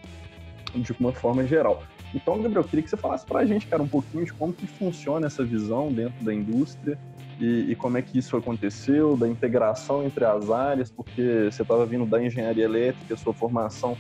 de 0.74 0.94
uma 0.94 1.12
forma 1.12 1.46
geral. 1.46 1.84
Então, 2.14 2.42
Gabriel, 2.42 2.64
queria 2.64 2.84
que 2.84 2.90
você 2.90 2.98
falasse 2.98 3.26
para 3.26 3.40
a 3.40 3.46
gente, 3.46 3.68
cara, 3.68 3.84
um 3.84 3.88
pouquinho 3.88 4.26
de 4.26 4.34
como 4.34 4.54
que 4.54 4.68
funciona 4.68 5.28
essa 5.28 5.44
visão 5.44 5.92
dentro 5.92 6.24
da 6.24 6.34
indústria 6.34 6.98
e, 7.42 7.72
e 7.72 7.76
como 7.76 7.98
é 7.98 8.04
que 8.04 8.20
isso 8.20 8.38
aconteceu, 8.38 9.18
da 9.18 9.28
integração 9.28 10.06
entre 10.06 10.24
as 10.24 10.52
áreas, 10.52 10.92
porque 10.92 11.50
você 11.52 11.64
estava 11.64 11.84
vindo 11.88 12.06
da 12.06 12.24
engenharia 12.24 12.66
elétrica, 12.66 13.18
sua 13.18 13.34
formação 13.34 13.98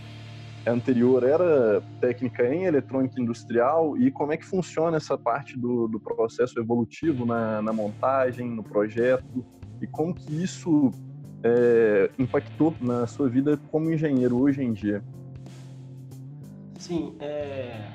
anterior 0.65 1.23
era 1.23 1.81
técnica 1.99 2.47
em 2.53 2.65
eletrônica 2.65 3.19
industrial 3.19 3.97
e 3.97 4.11
como 4.11 4.31
é 4.31 4.37
que 4.37 4.45
funciona 4.45 4.97
essa 4.97 5.17
parte 5.17 5.57
do, 5.57 5.87
do 5.87 5.99
processo 5.99 6.59
evolutivo 6.59 7.25
na, 7.25 7.63
na, 7.63 7.73
montagem, 7.73 8.47
no 8.47 8.61
projeto 8.61 9.43
e 9.81 9.87
como 9.87 10.13
que 10.13 10.31
isso 10.31 10.91
é, 11.43 12.11
impactou 12.19 12.75
na 12.79 13.07
sua 13.07 13.27
vida 13.27 13.59
como 13.71 13.91
engenheiro 13.91 14.39
hoje 14.39 14.61
em 14.61 14.71
dia? 14.71 15.03
Sim, 16.77 17.15
é... 17.19 17.89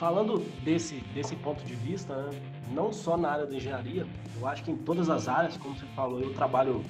falando 0.00 0.44
desse, 0.64 0.96
desse 1.14 1.36
ponto 1.36 1.64
de 1.64 1.74
vista, 1.74 2.16
né, 2.16 2.30
não 2.72 2.92
só 2.92 3.16
na 3.16 3.30
área 3.30 3.46
da 3.46 3.54
engenharia, 3.54 4.06
eu 4.40 4.46
acho 4.46 4.64
que 4.64 4.70
em 4.70 4.76
todas 4.76 5.08
as 5.08 5.28
áreas, 5.28 5.56
como 5.56 5.76
você 5.76 5.86
falou, 5.94 6.20
eu 6.20 6.32
trabalho 6.34 6.82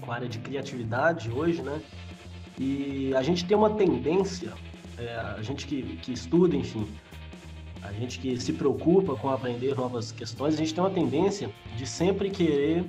com 0.00 0.10
a 0.10 0.14
área 0.14 0.28
de 0.28 0.38
criatividade 0.38 1.30
hoje, 1.30 1.62
né? 1.62 1.80
E 2.58 3.14
a 3.14 3.22
gente 3.22 3.44
tem 3.44 3.56
uma 3.56 3.70
tendência, 3.70 4.52
é, 4.98 5.14
a 5.14 5.42
gente 5.42 5.66
que, 5.66 5.82
que 5.98 6.12
estuda, 6.12 6.56
enfim, 6.56 6.86
a 7.82 7.92
gente 7.92 8.18
que 8.18 8.38
se 8.38 8.52
preocupa 8.52 9.14
com 9.16 9.30
aprender 9.30 9.74
novas 9.74 10.12
questões, 10.12 10.54
a 10.54 10.58
gente 10.58 10.74
tem 10.74 10.82
uma 10.82 10.90
tendência 10.90 11.50
de 11.76 11.86
sempre 11.86 12.30
querer 12.30 12.84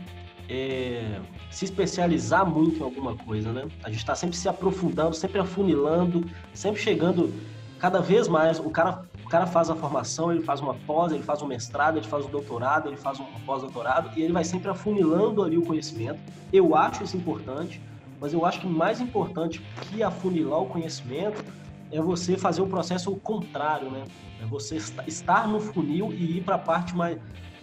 é, 0.49 1.19
se 1.49 1.65
especializar 1.65 2.45
muito 2.45 2.79
em 2.79 2.83
alguma 2.83 3.15
coisa, 3.15 3.51
né? 3.53 3.67
A 3.83 3.89
gente 3.89 3.99
está 3.99 4.15
sempre 4.15 4.35
se 4.35 4.49
aprofundando, 4.49 5.15
sempre 5.15 5.39
afunilando, 5.39 6.25
sempre 6.53 6.81
chegando 6.81 7.33
cada 7.79 8.01
vez 8.01 8.27
mais. 8.27 8.59
O 8.59 8.69
cara, 8.69 9.05
cara 9.31 9.47
faz 9.47 9.69
a 9.69 9.75
formação, 9.75 10.29
ele 10.29 10.41
faz 10.41 10.59
uma 10.59 10.73
pós, 10.73 11.13
ele 11.13 11.23
faz 11.23 11.41
um 11.41 11.47
mestrado, 11.47 11.97
ele 11.97 12.05
faz 12.05 12.25
um 12.25 12.29
doutorado, 12.29 12.89
ele 12.89 12.97
faz 12.97 13.17
um 13.17 13.23
pós-doutorado 13.45 14.11
e 14.17 14.21
ele 14.21 14.33
vai 14.33 14.43
sempre 14.43 14.69
afunilando 14.69 15.41
ali 15.41 15.57
o 15.57 15.61
conhecimento. 15.61 16.19
Eu 16.51 16.75
acho 16.75 17.01
isso 17.05 17.15
importante, 17.15 17.81
mas 18.19 18.33
eu 18.33 18.45
acho 18.45 18.59
que 18.59 18.67
mais 18.67 18.99
importante 18.99 19.61
que 19.83 20.03
afunilar 20.03 20.59
o 20.59 20.65
conhecimento 20.65 21.43
é 21.89 22.01
você 22.01 22.37
fazer 22.37 22.61
o 22.61 22.67
processo 22.67 23.15
contrário, 23.15 23.89
né? 23.89 24.03
É 24.41 24.45
você 24.45 24.75
estar 25.07 25.47
no 25.47 25.61
funil 25.61 26.11
e 26.11 26.37
ir 26.37 26.41
para 26.43 26.55
a 26.55 26.59
parte 26.59 26.93
mais 26.93 27.17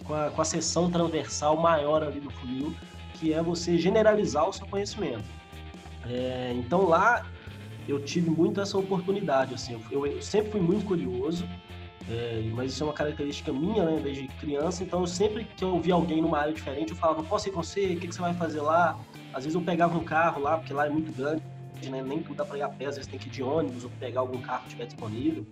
com 0.05 0.15
a, 0.15 0.31
com 0.31 0.41
a 0.41 0.45
seção 0.45 0.89
transversal 0.89 1.55
maior 1.55 2.03
ali 2.03 2.19
do 2.19 2.31
funil 2.31 2.75
que 3.13 3.33
é 3.33 3.43
você 3.43 3.77
generalizar 3.77 4.47
o 4.47 4.53
seu 4.53 4.65
conhecimento. 4.65 5.25
É, 6.09 6.53
então 6.55 6.87
lá 6.87 7.25
eu 7.89 8.03
tive 8.03 8.29
muito 8.29 8.61
essa 8.61 8.77
oportunidade, 8.77 9.53
assim, 9.53 9.81
eu, 9.91 10.05
eu 10.05 10.21
sempre 10.21 10.51
fui 10.51 10.61
muito 10.61 10.85
curioso, 10.85 11.45
é, 12.09 12.41
mas 12.53 12.73
isso 12.73 12.83
é 12.83 12.87
uma 12.87 12.93
característica 12.93 13.51
minha, 13.51 13.83
né, 13.83 13.99
desde 14.01 14.27
criança, 14.27 14.83
então 14.83 15.01
eu 15.01 15.07
sempre 15.07 15.45
que 15.45 15.63
eu 15.63 15.79
via 15.79 15.93
alguém 15.93 16.21
numa 16.21 16.39
área 16.39 16.53
diferente, 16.53 16.91
eu 16.91 16.97
falava, 16.97 17.23
posso 17.23 17.49
ir 17.49 17.51
com 17.51 17.63
você? 17.63 17.85
O 17.93 17.99
que, 17.99 18.07
que 18.07 18.15
você 18.15 18.21
vai 18.21 18.33
fazer 18.33 18.61
lá? 18.61 18.99
Às 19.33 19.43
vezes 19.43 19.55
eu 19.55 19.61
pegava 19.61 19.97
um 19.97 20.03
carro 20.03 20.41
lá, 20.41 20.57
porque 20.57 20.73
lá 20.73 20.85
é 20.85 20.89
muito 20.89 21.11
grande, 21.11 21.41
né, 21.89 22.01
nem 22.01 22.21
tudo 22.21 22.35
dá 22.35 22.45
para 22.45 22.57
ir 22.57 22.61
a 22.61 22.69
pé, 22.69 22.85
às 22.85 22.95
vezes 22.95 23.09
tem 23.09 23.19
que 23.19 23.27
ir 23.27 23.31
de 23.31 23.43
ônibus 23.43 23.83
ou 23.83 23.89
pegar 23.91 24.21
algum 24.21 24.39
carro 24.41 24.61
que 24.61 24.67
estiver 24.67 24.85
disponível. 24.85 25.45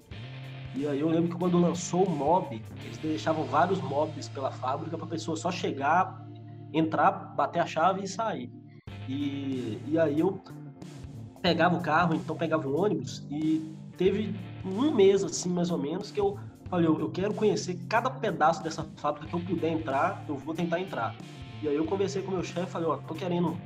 E 0.76 0.86
aí 0.86 1.00
eu 1.00 1.10
lembro 1.10 1.30
que 1.30 1.36
quando 1.36 1.58
lançou 1.58 2.04
o 2.04 2.10
mob, 2.10 2.62
eles 2.84 2.98
deixavam 3.00 3.44
vários 3.46 3.82
mobs 3.82 4.30
pela 4.30 4.52
fábrica 4.52 4.98
para 4.98 5.08
pessoa 5.08 5.36
só 5.36 5.50
chegar, 5.52 6.28
entrar, 6.72 7.12
bater 7.36 7.62
a 7.62 7.66
chave 7.66 8.04
e 8.04 8.08
sair. 8.08 8.52
E, 9.08 9.80
e 9.88 9.98
aí 9.98 10.20
eu 10.20 10.40
pegava 11.48 11.78
o 11.78 11.82
carro, 11.82 12.14
então 12.14 12.36
pegava 12.36 12.68
o 12.68 12.76
ônibus 12.76 13.26
e 13.32 13.74
teve 13.96 14.36
um 14.66 14.94
mês 14.94 15.24
assim 15.24 15.48
mais 15.48 15.72
ou 15.72 15.78
menos 15.78 16.12
que 16.12 16.20
eu 16.20 16.38
falei, 16.70 16.86
eu, 16.86 17.10
quero 17.10 17.34
conhecer 17.34 17.80
cada 17.88 18.10
pedaço 18.10 18.62
dessa 18.62 18.86
fábrica 18.98 19.28
que 19.28 19.34
eu 19.34 19.40
puder 19.40 19.72
entrar, 19.72 20.26
eu 20.28 20.36
vou 20.36 20.54
tentar 20.54 20.82
entrar. 20.82 21.16
E 21.62 21.68
aí 21.70 21.76
eu 21.76 21.86
conversei 21.86 22.22
com 22.22 22.32
o 22.32 22.34
meu 22.34 22.44
chefe, 22.44 22.70
falei, 22.70 22.90
ó, 22.90 22.98
tô 22.98 23.14
querendo 23.14 23.58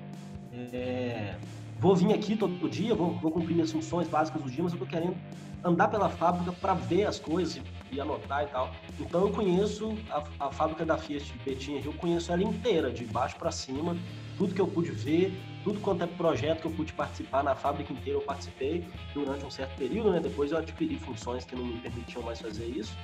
é, 0.53 1.35
vou 1.79 1.95
vir 1.95 2.13
aqui 2.13 2.35
todo 2.35 2.69
dia, 2.69 2.93
vou, 2.93 3.17
vou 3.17 3.31
cumprir 3.31 3.55
minhas 3.55 3.71
funções 3.71 4.07
básicas 4.07 4.43
do 4.43 4.51
dia, 4.51 4.63
mas 4.63 4.73
eu 4.73 4.77
tô 4.77 4.85
querendo 4.85 5.15
andar 5.63 5.87
pela 5.87 6.07
fábrica 6.07 6.51
para 6.51 6.75
ver 6.75 7.05
as 7.05 7.17
coisas 7.17 7.63
e 7.91 7.99
anotar 7.99 8.43
e 8.43 8.47
tal. 8.47 8.69
Então 8.99 9.21
eu 9.21 9.31
conheço 9.31 9.97
a, 10.11 10.23
a 10.45 10.51
fábrica 10.51 10.85
da 10.85 10.99
Fiat 10.99 11.33
Betinha, 11.43 11.81
eu 11.83 11.93
conheço 11.93 12.31
ela 12.31 12.43
inteira, 12.43 12.91
de 12.91 13.05
baixo 13.05 13.35
para 13.37 13.51
cima, 13.51 13.97
tudo 14.37 14.53
que 14.53 14.61
eu 14.61 14.67
pude 14.67 14.91
ver, 14.91 15.33
tudo 15.63 15.79
quanto 15.79 16.03
é 16.03 16.07
projeto 16.07 16.61
que 16.61 16.67
eu 16.67 16.71
pude 16.71 16.93
participar 16.93 17.43
na 17.43 17.55
fábrica 17.55 17.93
inteira 17.93 18.19
eu 18.19 18.23
participei 18.23 18.85
durante 19.13 19.45
um 19.45 19.51
certo 19.51 19.75
período, 19.77 20.11
né? 20.11 20.19
Depois 20.19 20.51
eu 20.51 20.57
adquiri 20.57 20.97
funções 20.97 21.45
que 21.45 21.55
não 21.55 21.65
me 21.65 21.77
permitiam 21.79 22.23
mais 22.23 22.41
fazer 22.41 22.65
isso, 22.65 22.97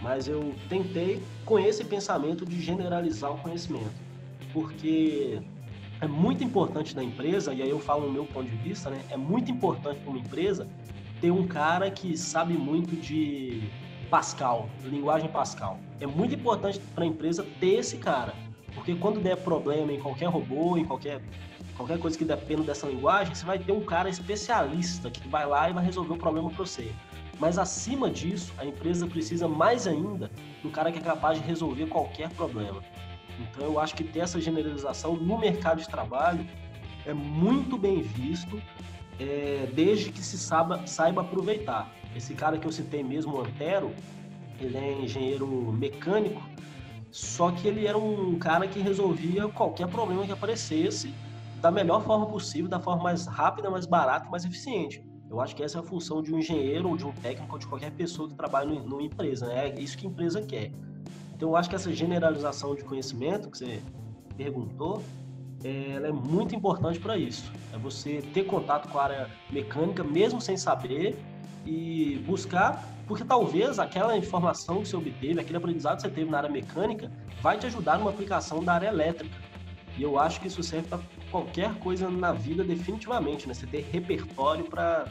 mas 0.00 0.28
eu 0.28 0.54
tentei 0.68 1.22
com 1.44 1.58
esse 1.58 1.84
pensamento 1.84 2.46
de 2.46 2.60
generalizar 2.60 3.32
o 3.32 3.38
conhecimento, 3.38 3.92
porque 4.52 5.40
é 6.00 6.06
muito 6.06 6.42
importante 6.42 6.96
na 6.96 7.04
empresa, 7.04 7.52
e 7.52 7.62
aí 7.62 7.68
eu 7.68 7.78
falo 7.78 8.06
no 8.06 8.12
meu 8.12 8.24
ponto 8.24 8.48
de 8.48 8.56
vista, 8.56 8.88
né? 8.88 9.02
É 9.10 9.16
muito 9.16 9.50
importante 9.50 10.00
para 10.00 10.10
uma 10.10 10.18
empresa 10.18 10.66
ter 11.20 11.30
um 11.30 11.46
cara 11.46 11.90
que 11.90 12.16
sabe 12.16 12.54
muito 12.54 12.96
de 12.96 13.62
Pascal, 14.08 14.68
linguagem 14.84 15.28
Pascal. 15.28 15.78
É 16.00 16.06
muito 16.06 16.34
importante 16.34 16.80
para 16.94 17.04
a 17.04 17.06
empresa 17.06 17.46
ter 17.60 17.74
esse 17.74 17.98
cara, 17.98 18.34
porque 18.74 18.94
quando 18.94 19.20
der 19.20 19.36
problema 19.36 19.92
em 19.92 20.00
qualquer 20.00 20.26
robô, 20.26 20.78
em 20.78 20.84
qualquer 20.84 21.20
qualquer 21.80 21.98
coisa 21.98 22.18
que 22.18 22.24
dependa 22.26 22.62
dessa 22.62 22.86
linguagem, 22.86 23.34
você 23.34 23.44
vai 23.44 23.58
ter 23.58 23.72
um 23.72 23.80
cara 23.80 24.08
especialista 24.08 25.10
que 25.10 25.26
vai 25.28 25.46
lá 25.46 25.70
e 25.70 25.72
vai 25.72 25.82
resolver 25.82 26.12
o 26.12 26.16
problema 26.16 26.50
para 26.50 26.66
você. 26.66 26.92
Mas 27.38 27.56
acima 27.56 28.10
disso, 28.10 28.52
a 28.58 28.66
empresa 28.66 29.06
precisa 29.06 29.48
mais 29.48 29.86
ainda 29.86 30.30
do 30.62 30.68
cara 30.68 30.92
que 30.92 30.98
é 30.98 31.02
capaz 31.02 31.40
de 31.40 31.46
resolver 31.46 31.86
qualquer 31.86 32.28
problema. 32.30 32.82
Então 33.40 33.64
eu 33.64 33.80
acho 33.80 33.94
que 33.94 34.04
ter 34.04 34.20
essa 34.20 34.38
generalização 34.38 35.16
no 35.16 35.38
mercado 35.38 35.80
de 35.80 35.88
trabalho 35.88 36.46
é 37.06 37.14
muito 37.14 37.78
bem 37.78 38.02
visto, 38.02 38.60
é, 39.18 39.66
desde 39.72 40.12
que 40.12 40.22
se 40.22 40.36
saiba, 40.36 40.86
saiba 40.86 41.22
aproveitar. 41.22 41.90
Esse 42.14 42.34
cara 42.34 42.58
que 42.58 42.66
eu 42.66 42.72
citei 42.72 43.02
mesmo, 43.02 43.36
o 43.36 43.40
Antero, 43.40 43.90
ele 44.60 44.76
é 44.76 44.92
engenheiro 45.00 45.46
mecânico, 45.72 46.42
só 47.10 47.50
que 47.50 47.66
ele 47.66 47.86
era 47.86 47.96
um 47.96 48.38
cara 48.38 48.68
que 48.68 48.80
resolvia 48.80 49.48
qualquer 49.48 49.88
problema 49.88 50.26
que 50.26 50.32
aparecesse 50.32 51.14
da 51.60 51.70
melhor 51.70 52.02
forma 52.02 52.26
possível, 52.26 52.68
da 52.68 52.80
forma 52.80 53.02
mais 53.02 53.26
rápida, 53.26 53.70
mais 53.70 53.86
barata 53.86 54.26
e 54.26 54.30
mais 54.30 54.44
eficiente. 54.44 55.04
Eu 55.30 55.40
acho 55.40 55.54
que 55.54 55.62
essa 55.62 55.78
é 55.78 55.80
a 55.80 55.84
função 55.84 56.22
de 56.22 56.34
um 56.34 56.38
engenheiro 56.38 56.88
ou 56.88 56.96
de 56.96 57.06
um 57.06 57.12
técnico 57.12 57.52
ou 57.52 57.58
de 57.58 57.66
qualquer 57.66 57.92
pessoa 57.92 58.28
que 58.28 58.34
trabalha 58.34 58.68
numa 58.68 59.02
empresa. 59.02 59.46
Né? 59.46 59.68
É 59.68 59.80
isso 59.80 59.96
que 59.96 60.06
a 60.06 60.10
empresa 60.10 60.42
quer. 60.42 60.72
Então, 61.34 61.50
eu 61.50 61.56
acho 61.56 61.68
que 61.68 61.76
essa 61.76 61.92
generalização 61.92 62.74
de 62.74 62.82
conhecimento 62.82 63.48
que 63.48 63.58
você 63.58 63.80
perguntou, 64.36 65.02
é, 65.62 65.92
ela 65.92 66.08
é 66.08 66.12
muito 66.12 66.54
importante 66.54 66.98
para 66.98 67.16
isso. 67.16 67.50
É 67.72 67.78
você 67.78 68.22
ter 68.34 68.44
contato 68.44 68.88
com 68.90 68.98
a 68.98 69.04
área 69.04 69.30
mecânica, 69.50 70.02
mesmo 70.02 70.40
sem 70.40 70.56
saber, 70.56 71.16
e 71.64 72.22
buscar, 72.26 72.84
porque 73.06 73.24
talvez 73.24 73.78
aquela 73.78 74.16
informação 74.16 74.82
que 74.82 74.88
você 74.88 74.96
obteve, 74.96 75.40
aquele 75.40 75.58
aprendizado 75.58 75.96
que 75.96 76.02
você 76.02 76.10
teve 76.10 76.30
na 76.30 76.38
área 76.38 76.50
mecânica, 76.50 77.10
vai 77.42 77.58
te 77.58 77.66
ajudar 77.66 77.98
numa 77.98 78.10
aplicação 78.10 78.62
da 78.62 78.74
área 78.74 78.88
elétrica. 78.88 79.36
E 79.96 80.02
eu 80.02 80.18
acho 80.18 80.40
que 80.40 80.48
isso 80.48 80.62
serve 80.62 80.88
para 80.88 80.98
qualquer 81.30 81.74
coisa 81.74 82.10
na 82.10 82.32
vida, 82.32 82.64
definitivamente, 82.64 83.46
né? 83.46 83.54
Você 83.54 83.66
ter 83.66 83.88
repertório 83.92 84.64
para 84.64 85.06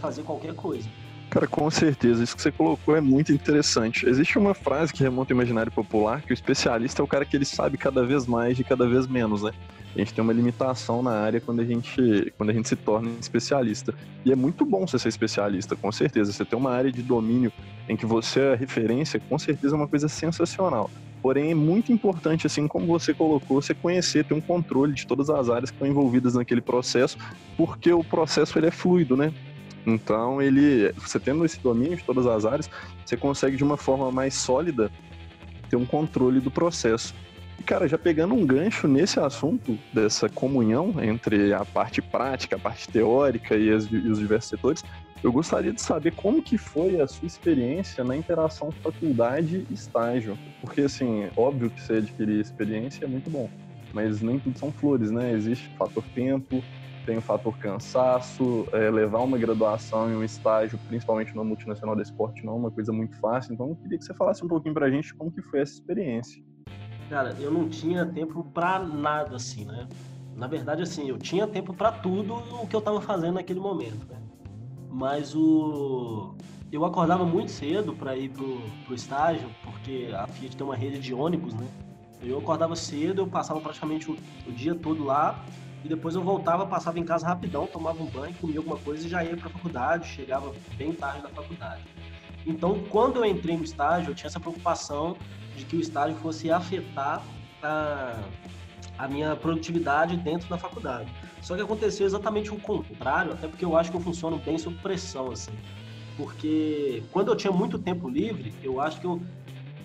fazer 0.00 0.22
qualquer 0.22 0.54
coisa. 0.54 0.88
Cara, 1.28 1.46
com 1.46 1.68
certeza, 1.70 2.22
isso 2.22 2.36
que 2.36 2.42
você 2.42 2.52
colocou 2.52 2.96
é 2.96 3.00
muito 3.00 3.32
interessante. 3.32 4.06
Existe 4.06 4.38
uma 4.38 4.54
frase 4.54 4.92
que 4.92 5.02
remonta 5.02 5.32
ao 5.32 5.36
imaginário 5.36 5.72
popular, 5.72 6.22
que 6.22 6.32
o 6.32 6.34
especialista 6.34 7.02
é 7.02 7.04
o 7.04 7.06
cara 7.06 7.24
que 7.24 7.36
ele 7.36 7.44
sabe 7.44 7.76
cada 7.76 8.06
vez 8.06 8.26
mais 8.26 8.58
e 8.60 8.64
cada 8.64 8.88
vez 8.88 9.06
menos, 9.06 9.42
né? 9.42 9.50
A 9.94 9.98
gente 9.98 10.14
tem 10.14 10.22
uma 10.22 10.32
limitação 10.32 11.02
na 11.02 11.10
área 11.10 11.40
quando 11.40 11.60
a 11.60 11.64
gente, 11.64 12.32
quando 12.36 12.50
a 12.50 12.52
gente 12.52 12.68
se 12.68 12.76
torna 12.76 13.10
especialista. 13.18 13.94
E 14.24 14.30
é 14.30 14.36
muito 14.36 14.64
bom 14.64 14.86
você 14.86 14.98
ser 14.98 15.08
especialista, 15.08 15.74
com 15.74 15.90
certeza. 15.90 16.32
Você 16.32 16.44
tem 16.44 16.58
uma 16.58 16.70
área 16.70 16.92
de 16.92 17.02
domínio 17.02 17.50
em 17.88 17.96
que 17.96 18.06
você 18.06 18.40
é 18.40 18.54
referência, 18.54 19.18
com 19.18 19.38
certeza 19.38 19.74
é 19.74 19.78
uma 19.78 19.88
coisa 19.88 20.06
sensacional. 20.06 20.90
Porém, 21.22 21.50
é 21.50 21.54
muito 21.54 21.92
importante, 21.92 22.46
assim 22.46 22.68
como 22.68 22.86
você 22.86 23.12
colocou, 23.12 23.60
você 23.60 23.74
conhecer, 23.74 24.24
ter 24.24 24.34
um 24.34 24.40
controle 24.40 24.94
de 24.94 25.06
todas 25.06 25.28
as 25.28 25.48
áreas 25.48 25.70
que 25.70 25.76
estão 25.76 25.88
envolvidas 25.88 26.34
naquele 26.34 26.60
processo, 26.60 27.18
porque 27.56 27.92
o 27.92 28.04
processo 28.04 28.58
ele 28.58 28.66
é 28.66 28.70
fluido, 28.70 29.16
né? 29.16 29.32
Então, 29.86 30.42
ele, 30.42 30.92
você 30.92 31.18
tendo 31.18 31.44
esse 31.44 31.60
domínio 31.60 31.96
de 31.96 32.02
todas 32.02 32.26
as 32.26 32.44
áreas, 32.44 32.68
você 33.04 33.16
consegue 33.16 33.56
de 33.56 33.62
uma 33.64 33.76
forma 33.76 34.10
mais 34.10 34.34
sólida 34.34 34.90
ter 35.70 35.76
um 35.76 35.86
controle 35.86 36.40
do 36.40 36.50
processo. 36.50 37.14
E, 37.58 37.62
cara, 37.62 37.88
já 37.88 37.96
pegando 37.96 38.34
um 38.34 38.44
gancho 38.44 38.88
nesse 38.88 39.18
assunto 39.20 39.78
dessa 39.92 40.28
comunhão 40.28 40.94
entre 41.02 41.54
a 41.54 41.64
parte 41.64 42.02
prática, 42.02 42.56
a 42.56 42.58
parte 42.58 42.88
teórica 42.88 43.56
e, 43.56 43.70
as, 43.70 43.84
e 43.86 43.96
os 43.96 44.18
diversos 44.18 44.50
setores, 44.50 44.84
eu 45.22 45.32
gostaria 45.32 45.72
de 45.72 45.80
saber 45.80 46.12
como 46.12 46.42
que 46.42 46.56
foi 46.58 47.00
a 47.00 47.06
sua 47.06 47.26
experiência 47.26 48.04
na 48.04 48.16
interação 48.16 48.70
faculdade 48.82 49.66
estágio. 49.70 50.38
Porque, 50.60 50.82
assim, 50.82 51.28
óbvio 51.36 51.70
que 51.70 51.82
você 51.82 51.94
adquirir 51.94 52.40
experiência 52.40 53.04
é 53.04 53.08
muito 53.08 53.30
bom, 53.30 53.48
mas 53.92 54.20
nem 54.20 54.38
tudo 54.38 54.58
são 54.58 54.72
flores, 54.72 55.10
né? 55.10 55.32
Existe 55.32 55.68
fator 55.76 56.04
tempo, 56.14 56.62
tem 57.06 57.16
o 57.16 57.22
fator 57.22 57.56
cansaço, 57.58 58.66
é, 58.72 58.90
levar 58.90 59.20
uma 59.20 59.38
graduação 59.38 60.10
e 60.10 60.16
um 60.16 60.24
estágio, 60.24 60.78
principalmente 60.86 61.34
no 61.34 61.44
multinacional 61.44 61.94
do 61.94 62.02
esporte, 62.02 62.44
não 62.44 62.54
é 62.54 62.56
uma 62.56 62.70
coisa 62.70 62.92
muito 62.92 63.16
fácil. 63.20 63.54
Então, 63.54 63.68
eu 63.70 63.76
queria 63.76 63.98
que 63.98 64.04
você 64.04 64.14
falasse 64.14 64.44
um 64.44 64.48
pouquinho 64.48 64.74
pra 64.74 64.90
gente 64.90 65.14
como 65.14 65.30
que 65.30 65.40
foi 65.42 65.60
essa 65.60 65.72
experiência. 65.72 66.42
Cara, 67.08 67.36
eu 67.40 67.50
não 67.50 67.68
tinha 67.68 68.04
tempo 68.04 68.42
pra 68.52 68.80
nada, 68.80 69.36
assim, 69.36 69.64
né? 69.64 69.86
Na 70.36 70.48
verdade, 70.48 70.82
assim, 70.82 71.08
eu 71.08 71.16
tinha 71.16 71.46
tempo 71.46 71.72
para 71.72 71.92
tudo 71.92 72.34
o 72.34 72.66
que 72.66 72.74
eu 72.74 72.80
tava 72.80 73.00
fazendo 73.00 73.34
naquele 73.34 73.60
momento, 73.60 74.04
né? 74.10 74.25
Mas 74.90 75.34
o... 75.34 76.34
Eu 76.72 76.84
acordava 76.84 77.24
muito 77.24 77.50
cedo 77.50 77.94
para 77.94 78.16
ir 78.16 78.30
pro, 78.30 78.60
pro 78.84 78.94
estágio, 78.94 79.48
porque 79.62 80.10
a 80.12 80.26
Fiat 80.26 80.56
tem 80.56 80.66
uma 80.66 80.76
rede 80.76 80.98
de 80.98 81.14
ônibus, 81.14 81.54
né? 81.54 81.66
Eu 82.22 82.38
acordava 82.38 82.74
cedo, 82.74 83.22
eu 83.22 83.26
passava 83.26 83.60
praticamente 83.60 84.10
o, 84.10 84.16
o 84.46 84.52
dia 84.52 84.74
todo 84.74 85.04
lá, 85.04 85.44
e 85.84 85.88
depois 85.88 86.16
eu 86.16 86.22
voltava, 86.22 86.66
passava 86.66 86.98
em 86.98 87.04
casa 87.04 87.26
rapidão, 87.26 87.66
tomava 87.66 88.02
um 88.02 88.06
banho, 88.06 88.34
comia 88.40 88.58
alguma 88.58 88.76
coisa 88.78 89.06
e 89.06 89.08
já 89.08 89.24
ia 89.24 89.36
para 89.36 89.46
a 89.46 89.50
faculdade, 89.50 90.08
chegava 90.08 90.52
bem 90.76 90.92
tarde 90.92 91.22
da 91.22 91.28
faculdade. 91.28 91.82
Então, 92.44 92.80
quando 92.90 93.16
eu 93.18 93.24
entrei 93.24 93.56
no 93.56 93.64
estágio, 93.64 94.10
eu 94.10 94.14
tinha 94.14 94.26
essa 94.26 94.40
preocupação 94.40 95.16
de 95.56 95.64
que 95.64 95.76
o 95.76 95.80
estágio 95.80 96.16
fosse 96.18 96.50
afetar 96.50 97.22
a, 97.62 98.20
a 98.98 99.08
minha 99.08 99.36
produtividade 99.36 100.16
dentro 100.16 100.48
da 100.48 100.58
faculdade. 100.58 101.12
Só 101.42 101.54
que 101.54 101.62
aconteceu 101.62 102.06
exatamente 102.06 102.52
o 102.52 102.60
contrário, 102.60 103.32
até 103.32 103.46
porque 103.46 103.64
eu 103.64 103.76
acho 103.76 103.90
que 103.90 103.96
eu 103.96 104.00
funciono 104.00 104.38
bem 104.38 104.58
sob 104.58 104.76
pressão, 104.78 105.30
assim. 105.30 105.52
Porque 106.16 107.02
quando 107.12 107.28
eu 107.28 107.36
tinha 107.36 107.52
muito 107.52 107.78
tempo 107.78 108.08
livre, 108.08 108.54
eu 108.62 108.80
acho 108.80 109.00
que 109.00 109.06
eu 109.06 109.20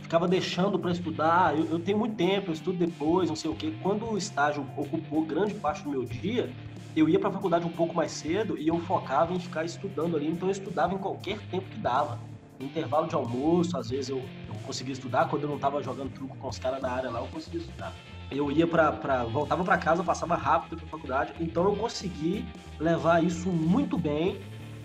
ficava 0.02 0.28
deixando 0.28 0.80
para 0.80 0.92
estudar. 0.92 1.58
Eu, 1.58 1.66
eu, 1.66 1.80
tenho 1.80 1.98
muito 1.98 2.16
tempo, 2.16 2.50
eu 2.50 2.54
estudo 2.54 2.78
depois, 2.78 3.30
não 3.30 3.36
sei 3.36 3.50
o 3.50 3.56
quê. 3.56 3.74
Quando 3.82 4.10
o 4.10 4.18
estágio 4.18 4.66
ocupou 4.76 5.26
grande 5.26 5.54
parte 5.54 5.84
do 5.84 5.90
meu 5.90 6.04
dia, 6.04 6.50
eu 6.96 7.08
ia 7.08 7.20
para 7.20 7.30
a 7.30 7.32
faculdade 7.32 7.66
um 7.66 7.72
pouco 7.72 7.96
mais 7.96 8.12
cedo 8.12 8.58
e 8.58 8.68
eu 8.68 8.80
focava 8.80 9.34
em 9.34 9.40
ficar 9.40 9.64
estudando 9.64 10.18
ali. 10.18 10.28
Então 10.28 10.48
eu 10.48 10.52
estudava 10.52 10.94
em 10.94 10.98
qualquer 10.98 11.40
tempo 11.48 11.66
que 11.70 11.80
dava. 11.80 12.20
No 12.60 12.66
intervalo 12.66 13.08
de 13.08 13.16
almoço, 13.16 13.78
às 13.78 13.90
vezes 13.90 14.10
eu, 14.10 14.18
eu 14.18 14.56
conseguia 14.66 14.94
estudar. 14.94 15.30
Quando 15.30 15.44
eu 15.44 15.50
não 15.50 15.56
estava 15.56 15.82
jogando 15.82 16.12
truco 16.12 16.38
com 16.38 16.48
os 16.48 16.60
caras 16.60 16.82
da 16.82 16.92
área 16.92 17.10
lá, 17.10 17.20
eu 17.20 17.28
conseguia 17.28 17.60
estudar. 17.60 17.94
Eu 18.32 18.52
ia 18.52 18.66
para. 18.66 19.26
voltava 19.26 19.64
para 19.64 19.78
casa, 19.78 20.04
passava 20.04 20.36
rápido 20.36 20.78
para 20.78 20.88
faculdade. 20.88 21.34
Então 21.40 21.66
eu 21.66 21.76
consegui 21.76 22.46
levar 22.80 23.24
isso 23.24 23.50
muito 23.50 23.98
bem 23.98 24.40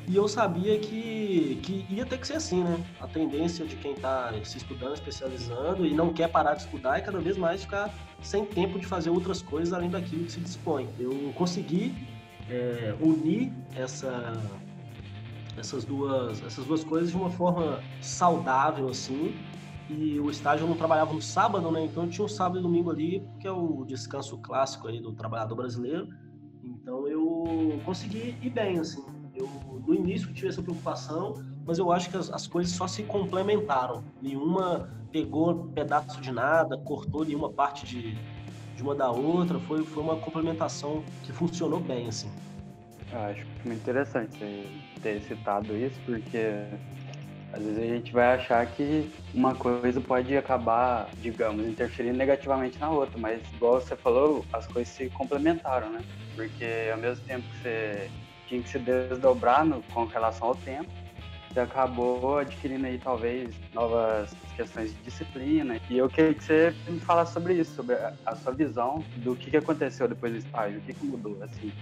e 0.08 0.14
eu 0.14 0.28
sabia 0.28 0.78
que, 0.78 1.58
que 1.62 1.84
ia 1.90 2.06
ter 2.06 2.18
que 2.18 2.26
ser 2.26 2.34
assim, 2.34 2.62
né? 2.62 2.84
A 3.00 3.08
tendência 3.08 3.66
de 3.66 3.74
quem 3.76 3.92
está 3.92 4.32
se 4.44 4.58
estudando, 4.58 4.94
especializando 4.94 5.84
e 5.84 5.92
não 5.92 6.12
quer 6.12 6.28
parar 6.28 6.54
de 6.54 6.62
estudar 6.62 6.98
é 6.98 7.00
cada 7.00 7.18
vez 7.18 7.36
mais 7.36 7.62
ficar 7.62 7.92
sem 8.22 8.44
tempo 8.44 8.78
de 8.78 8.86
fazer 8.86 9.10
outras 9.10 9.42
coisas 9.42 9.72
além 9.72 9.90
daquilo 9.90 10.24
que 10.24 10.32
se 10.32 10.40
dispõe. 10.40 10.88
Eu 10.98 11.32
consegui 11.34 11.92
é, 12.48 12.94
unir 13.00 13.52
essa, 13.74 14.32
essas, 15.58 15.84
duas, 15.84 16.40
essas 16.44 16.64
duas 16.64 16.84
coisas 16.84 17.10
de 17.10 17.16
uma 17.16 17.30
forma 17.30 17.82
saudável, 18.00 18.88
assim. 18.88 19.34
E 19.88 20.18
o 20.18 20.30
estágio 20.30 20.64
eu 20.64 20.68
não 20.68 20.76
trabalhava 20.76 21.12
no 21.12 21.20
sábado, 21.20 21.70
né? 21.70 21.84
Então 21.84 22.04
eu 22.04 22.10
tinha 22.10 22.24
o 22.24 22.28
sábado 22.28 22.58
e 22.58 22.62
domingo 22.62 22.90
ali, 22.90 23.26
que 23.38 23.46
é 23.46 23.52
o 23.52 23.84
descanso 23.84 24.36
clássico 24.38 24.88
aí 24.88 25.00
do 25.00 25.12
trabalhador 25.12 25.54
brasileiro. 25.54 26.08
Então 26.62 27.06
eu 27.06 27.80
consegui 27.84 28.36
ir 28.40 28.50
bem, 28.50 28.78
assim. 28.78 29.04
Eu, 29.34 29.82
no 29.86 29.94
início, 29.94 30.32
tive 30.32 30.48
essa 30.48 30.62
preocupação, 30.62 31.34
mas 31.64 31.78
eu 31.78 31.92
acho 31.92 32.10
que 32.10 32.16
as, 32.16 32.30
as 32.30 32.46
coisas 32.46 32.74
só 32.74 32.88
se 32.88 33.04
complementaram. 33.04 34.02
Nenhuma 34.20 34.90
pegou 35.12 35.66
pedaço 35.68 36.20
de 36.20 36.32
nada, 36.32 36.76
cortou 36.78 37.24
nenhuma 37.24 37.50
parte 37.50 37.86
de, 37.86 38.18
de 38.74 38.82
uma 38.82 38.94
da 38.94 39.10
outra. 39.10 39.60
Foi, 39.60 39.84
foi 39.84 40.02
uma 40.02 40.16
complementação 40.16 41.04
que 41.22 41.32
funcionou 41.32 41.80
bem, 41.80 42.08
assim. 42.08 42.30
Eu 43.12 43.18
acho 43.18 43.46
muito 43.64 43.80
interessante 43.80 44.36
ter 45.00 45.20
citado 45.22 45.76
isso, 45.76 46.00
porque 46.04 46.66
às 47.52 47.62
vezes 47.62 47.78
a 47.78 47.86
gente 47.86 48.12
vai 48.12 48.34
achar 48.34 48.66
que 48.66 49.10
uma 49.34 49.54
coisa 49.54 50.00
pode 50.00 50.36
acabar, 50.36 51.08
digamos, 51.20 51.66
interferindo 51.66 52.16
negativamente 52.16 52.78
na 52.78 52.90
outra, 52.90 53.18
mas 53.18 53.40
igual 53.54 53.80
você 53.80 53.96
falou, 53.96 54.44
as 54.52 54.66
coisas 54.66 54.92
se 54.92 55.08
complementaram, 55.10 55.90
né? 55.90 56.00
Porque 56.34 56.90
ao 56.92 56.98
mesmo 56.98 57.24
tempo 57.24 57.48
que 57.48 57.58
você 57.58 58.10
tinha 58.46 58.62
que 58.62 58.68
se 58.68 58.78
desdobrar 58.78 59.64
no, 59.64 59.82
com 59.82 60.04
relação 60.04 60.48
ao 60.48 60.54
tempo. 60.54 60.88
Você 61.50 61.60
acabou 61.60 62.38
adquirindo 62.38 62.86
aí 62.86 62.98
talvez 62.98 63.54
novas 63.72 64.34
questões 64.54 64.92
de 64.92 65.02
disciplina. 65.02 65.80
E 65.88 65.96
eu 65.96 66.08
queria 66.08 66.34
que 66.34 66.44
você 66.44 66.74
me 66.88 67.00
falasse 67.00 67.32
sobre 67.32 67.54
isso, 67.54 67.74
sobre 67.74 67.94
a, 67.94 68.12
a 68.26 68.36
sua 68.36 68.52
visão 68.52 69.02
do 69.16 69.34
que, 69.34 69.50
que 69.50 69.56
aconteceu 69.56 70.06
depois 70.06 70.32
do 70.32 70.38
estágio, 70.38 70.78
o 70.78 70.82
que, 70.82 70.92
que 70.92 71.04
mudou, 71.06 71.42
assim, 71.42 71.72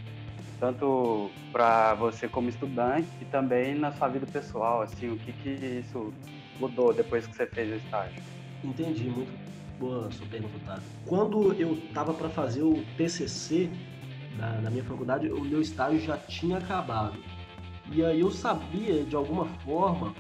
tanto 0.58 1.30
para 1.52 1.94
você 1.94 2.28
como 2.28 2.48
estudante 2.48 3.08
e 3.20 3.24
também 3.24 3.74
na 3.74 3.92
sua 3.92 4.08
vida 4.08 4.26
pessoal, 4.26 4.82
assim, 4.82 5.10
o 5.10 5.16
que, 5.16 5.32
que 5.32 5.48
isso 5.50 6.12
mudou 6.58 6.92
depois 6.92 7.26
que 7.26 7.34
você 7.34 7.46
fez 7.46 7.72
o 7.72 7.76
estágio. 7.76 8.22
Entendi, 8.62 9.04
muito 9.04 9.32
boa 9.78 10.10
sua 10.10 10.26
pergunta, 10.26 10.54
tá? 10.64 10.78
Quando 11.06 11.52
eu 11.60 11.74
estava 11.74 12.14
para 12.14 12.28
fazer 12.30 12.62
o 12.62 12.82
TCC, 12.96 13.70
na, 14.36 14.60
na 14.60 14.70
minha 14.70 14.84
faculdade, 14.84 15.30
o 15.30 15.44
meu 15.44 15.60
estágio 15.60 16.00
já 16.00 16.16
tinha 16.16 16.58
acabado. 16.58 17.18
E 17.92 18.04
aí 18.04 18.20
eu 18.20 18.30
sabia, 18.30 19.04
de 19.04 19.14
alguma 19.14 19.46
forma, 19.64 20.14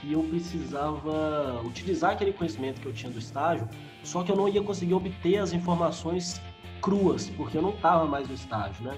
que 0.00 0.12
eu 0.12 0.22
precisava 0.22 1.62
utilizar 1.64 2.12
aquele 2.12 2.32
conhecimento 2.32 2.80
que 2.80 2.86
eu 2.86 2.92
tinha 2.92 3.10
do 3.10 3.18
estágio, 3.18 3.68
só 4.02 4.22
que 4.22 4.30
eu 4.30 4.36
não 4.36 4.48
ia 4.48 4.62
conseguir 4.62 4.94
obter 4.94 5.38
as 5.38 5.52
informações 5.52 6.40
cruas, 6.80 7.30
porque 7.30 7.56
eu 7.56 7.62
não 7.62 7.70
estava 7.70 8.06
mais 8.06 8.28
no 8.28 8.34
estágio, 8.34 8.84
né? 8.84 8.96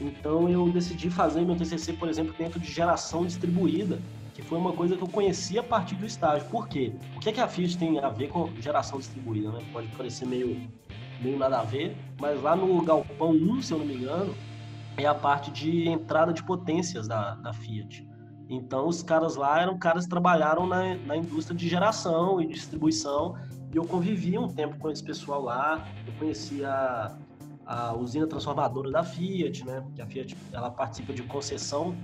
Então 0.00 0.48
eu 0.48 0.70
decidi 0.70 1.10
fazer 1.10 1.42
meu 1.42 1.56
TCC, 1.56 1.92
por 1.94 2.08
exemplo, 2.08 2.34
dentro 2.36 2.60
de 2.60 2.70
geração 2.70 3.26
distribuída, 3.26 4.00
que 4.34 4.42
foi 4.42 4.56
uma 4.56 4.72
coisa 4.72 4.96
que 4.96 5.02
eu 5.02 5.08
conheci 5.08 5.58
a 5.58 5.62
partir 5.62 5.96
do 5.96 6.06
estágio. 6.06 6.48
Por 6.48 6.68
quê? 6.68 6.92
O 7.16 7.20
que, 7.20 7.30
é 7.30 7.32
que 7.32 7.40
a 7.40 7.48
Fiat 7.48 7.76
tem 7.76 7.98
a 7.98 8.08
ver 8.08 8.28
com 8.28 8.48
geração 8.60 8.98
distribuída? 8.98 9.50
Né? 9.50 9.60
Pode 9.72 9.88
parecer 9.88 10.26
meio, 10.26 10.68
meio 11.20 11.36
nada 11.36 11.58
a 11.58 11.64
ver, 11.64 11.96
mas 12.20 12.40
lá 12.40 12.54
no 12.54 12.80
Galpão 12.82 13.30
1, 13.30 13.62
se 13.62 13.72
eu 13.72 13.78
não 13.78 13.86
me 13.86 13.96
engano, 13.96 14.34
é 14.96 15.06
a 15.06 15.14
parte 15.14 15.50
de 15.50 15.88
entrada 15.88 16.32
de 16.32 16.44
potências 16.44 17.08
da, 17.08 17.34
da 17.34 17.52
Fiat. 17.52 18.06
Então, 18.48 18.86
os 18.86 19.02
caras 19.02 19.34
lá 19.34 19.60
eram 19.60 19.76
caras 19.76 20.04
que 20.04 20.10
trabalharam 20.10 20.66
na, 20.66 20.94
na 20.94 21.16
indústria 21.16 21.56
de 21.56 21.68
geração 21.68 22.40
e 22.40 22.46
distribuição, 22.46 23.36
e 23.72 23.76
eu 23.76 23.84
convivi 23.84 24.38
um 24.38 24.48
tempo 24.48 24.78
com 24.78 24.88
esse 24.88 25.02
pessoal 25.02 25.42
lá, 25.42 25.86
eu 26.06 26.12
conhecia 26.14 27.12
a, 27.68 27.94
usina 27.94 28.26
transformadora 28.26 28.90
da 28.90 29.04
Fiat, 29.04 29.64
né? 29.64 29.84
Que 29.94 30.02
a 30.02 30.06
Fiat 30.06 30.34
ela 30.52 30.70
participa 30.70 31.12
de 31.12 31.22
concessão 31.24 31.94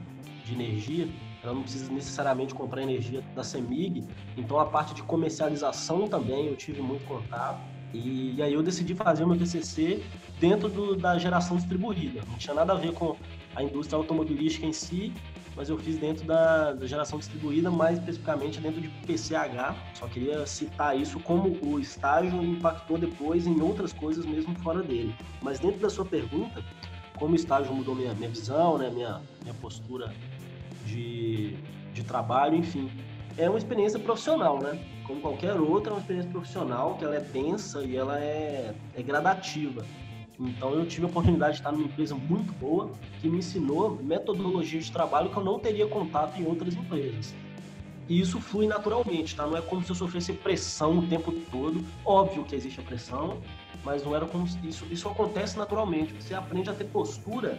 de 0.45 0.53
energia, 0.53 1.09
ela 1.43 1.55
não 1.55 1.63
precisa 1.63 1.91
necessariamente 1.91 2.55
comprar 2.55 2.83
energia 2.83 3.23
da 3.35 3.43
CEMIG, 3.43 4.05
então 4.37 4.61
a 4.61 4.67
parte 4.67 4.95
de 4.95 5.03
comercialização 5.03 6.07
também 6.07 6.47
eu 6.47 6.57
tive 6.57 6.83
muito 6.83 7.05
contato. 7.07 7.63
E, 7.95 8.35
e 8.35 8.43
aí 8.43 8.53
eu 8.53 8.63
decidi 8.63 8.95
fazer 8.95 9.25
o 9.25 9.29
meu 9.29 9.39
TCC 9.39 10.03
dentro 10.39 10.69
do, 10.69 10.97
da 10.97 11.17
geração 11.17 11.57
distribuída. 11.57 12.21
Não 12.29 12.37
tinha 12.37 12.55
nada 12.55 12.73
a 12.73 12.77
ver 12.77 12.93
com 12.93 13.17
a 13.55 13.63
indústria 13.63 13.97
automobilística 13.97 14.67
em 14.67 14.73
si, 14.73 15.13
mas 15.57 15.69
eu 15.69 15.79
fiz 15.79 15.97
dentro 15.99 16.27
da, 16.27 16.73
da, 16.73 16.87
geração 16.87 17.19
distribuída, 17.19 17.71
mais 17.71 17.99
especificamente 17.99 18.61
dentro 18.61 18.81
de 18.81 18.89
PCH. 19.07 19.75
Só 19.95 20.09
queria 20.09 20.45
citar 20.47 20.99
isso 20.99 21.21
como 21.21 21.57
o 21.65 21.79
estágio 21.79 22.43
impactou 22.43 22.99
depois 22.99 23.47
em 23.47 23.61
outras 23.61 23.93
coisas 23.93 24.27
mesmo 24.27 24.55
fora 24.61 24.83
dele. 24.83 25.15
Mas 25.41 25.59
dentro 25.61 25.81
da 25.81 25.89
sua 25.89 26.05
pergunta, 26.05 26.63
como 27.17 27.33
o 27.33 27.37
estágio 27.37 27.73
mudou 27.73 27.95
minha, 27.95 28.13
minha 28.15 28.29
visão, 28.29 28.79
né, 28.79 28.91
minha, 28.91 29.21
minha 29.43 29.55
postura 29.55 30.13
de, 30.87 31.57
de 31.93 32.03
trabalho, 32.03 32.57
enfim. 32.57 32.91
É 33.37 33.49
uma 33.49 33.59
experiência 33.59 33.99
profissional, 33.99 34.61
né? 34.61 34.79
Como 35.05 35.21
qualquer 35.21 35.55
outra, 35.55 35.91
é 35.91 35.95
uma 35.95 36.01
experiência 36.01 36.31
profissional 36.31 36.97
que 36.97 37.05
ela 37.05 37.17
é 37.17 37.21
densa 37.21 37.83
e 37.83 37.97
ela 37.97 38.19
é, 38.19 38.75
é 38.95 39.03
gradativa. 39.03 39.85
Então 40.39 40.73
eu 40.75 40.87
tive 40.87 41.07
a 41.07 41.09
oportunidade 41.09 41.53
de 41.53 41.61
estar 41.61 41.71
numa 41.71 41.85
empresa 41.85 42.15
muito 42.15 42.53
boa 42.55 42.91
que 43.21 43.29
me 43.29 43.39
ensinou 43.39 43.97
metodologia 44.03 44.81
de 44.81 44.91
trabalho 44.91 45.31
que 45.31 45.37
eu 45.37 45.45
não 45.45 45.59
teria 45.59 45.87
contato 45.87 46.41
em 46.41 46.47
outras 46.47 46.75
empresas. 46.75 47.35
E 48.09 48.21
isso 48.21 48.41
flui 48.41 48.67
naturalmente, 48.67 49.35
tá? 49.35 49.47
Não 49.47 49.57
é 49.57 49.63
como 49.63 49.83
se 49.83 49.91
eu 49.91 49.97
sofresse 49.97 50.33
pressão 50.33 50.99
o 50.99 51.07
tempo 51.07 51.33
todo. 51.51 51.83
Óbvio 52.05 52.45
que 52.45 52.55
existe 52.55 52.81
a 52.81 52.83
pressão, 52.83 53.39
mas 53.83 54.05
não 54.05 54.15
era 54.15 54.27
como 54.27 54.47
se 54.47 54.59
isso 54.67 54.85
isso 54.91 55.09
acontece 55.09 55.57
naturalmente. 55.57 56.13
Você 56.15 56.35
aprende 56.35 56.69
a 56.69 56.75
ter 56.75 56.85
postura, 56.85 57.59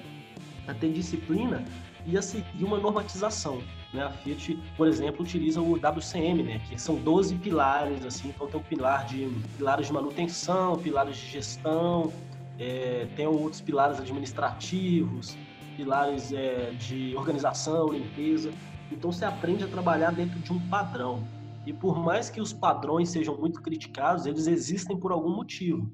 a 0.67 0.73
ter 0.73 0.91
disciplina 0.91 1.63
e 2.05 2.17
a 2.17 2.21
seguir 2.21 2.63
uma 2.63 2.77
normatização. 2.77 3.59
Né? 3.91 4.03
A 4.03 4.11
Fiat, 4.11 4.59
por 4.77 4.87
exemplo, 4.87 5.23
utiliza 5.23 5.59
o 5.59 5.73
WCM, 5.73 6.43
né? 6.43 6.61
que 6.69 6.79
são 6.79 6.95
12 6.95 7.35
pilares, 7.35 8.05
assim, 8.05 8.29
então 8.29 8.47
tem 8.47 8.59
o 8.59 8.63
pilar 8.63 9.05
de 9.05 9.27
pilares 9.57 9.87
de 9.87 9.93
manutenção, 9.93 10.77
pilares 10.77 11.17
de 11.17 11.27
gestão, 11.27 12.13
é, 12.59 13.07
tem 13.15 13.27
outros 13.27 13.61
pilares 13.61 13.99
administrativos, 13.99 15.37
pilares 15.75 16.31
é, 16.31 16.71
de 16.71 17.15
organização, 17.15 17.89
limpeza. 17.89 18.51
Então 18.91 19.11
você 19.11 19.25
aprende 19.25 19.63
a 19.63 19.67
trabalhar 19.67 20.11
dentro 20.11 20.39
de 20.39 20.51
um 20.51 20.59
padrão. 20.69 21.23
E 21.65 21.73
por 21.73 21.97
mais 21.97 22.29
que 22.29 22.39
os 22.39 22.53
padrões 22.53 23.09
sejam 23.09 23.35
muito 23.37 23.61
criticados, 23.61 24.25
eles 24.25 24.47
existem 24.47 24.95
por 24.95 25.11
algum 25.11 25.35
motivo. 25.35 25.91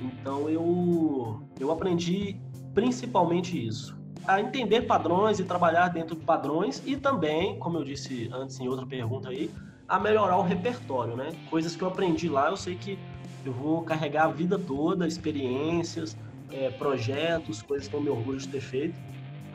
Então 0.00 0.48
eu, 0.48 1.42
eu 1.58 1.70
aprendi 1.70 2.38
principalmente 2.74 3.66
isso. 3.66 3.96
A 4.26 4.40
entender 4.40 4.82
padrões 4.82 5.38
e 5.38 5.44
trabalhar 5.44 5.88
dentro 5.88 6.14
de 6.14 6.24
padrões 6.24 6.82
e 6.84 6.96
também, 6.96 7.58
como 7.58 7.78
eu 7.78 7.84
disse 7.84 8.28
antes 8.32 8.60
em 8.60 8.68
outra 8.68 8.84
pergunta 8.84 9.30
aí, 9.30 9.50
a 9.88 9.98
melhorar 9.98 10.36
o 10.36 10.42
repertório, 10.42 11.16
né? 11.16 11.32
Coisas 11.48 11.76
que 11.76 11.82
eu 11.82 11.88
aprendi 11.88 12.28
lá, 12.28 12.50
eu 12.50 12.56
sei 12.56 12.74
que 12.74 12.98
eu 13.46 13.52
vou 13.52 13.82
carregar 13.82 14.24
a 14.24 14.28
vida 14.28 14.58
toda, 14.58 15.06
experiências, 15.06 16.16
é, 16.50 16.70
projetos, 16.70 17.62
coisas 17.62 17.88
que 17.88 17.94
eu 17.94 18.00
me 18.00 18.08
orgulho 18.08 18.38
de 18.38 18.48
ter 18.48 18.60
feito. 18.60 18.98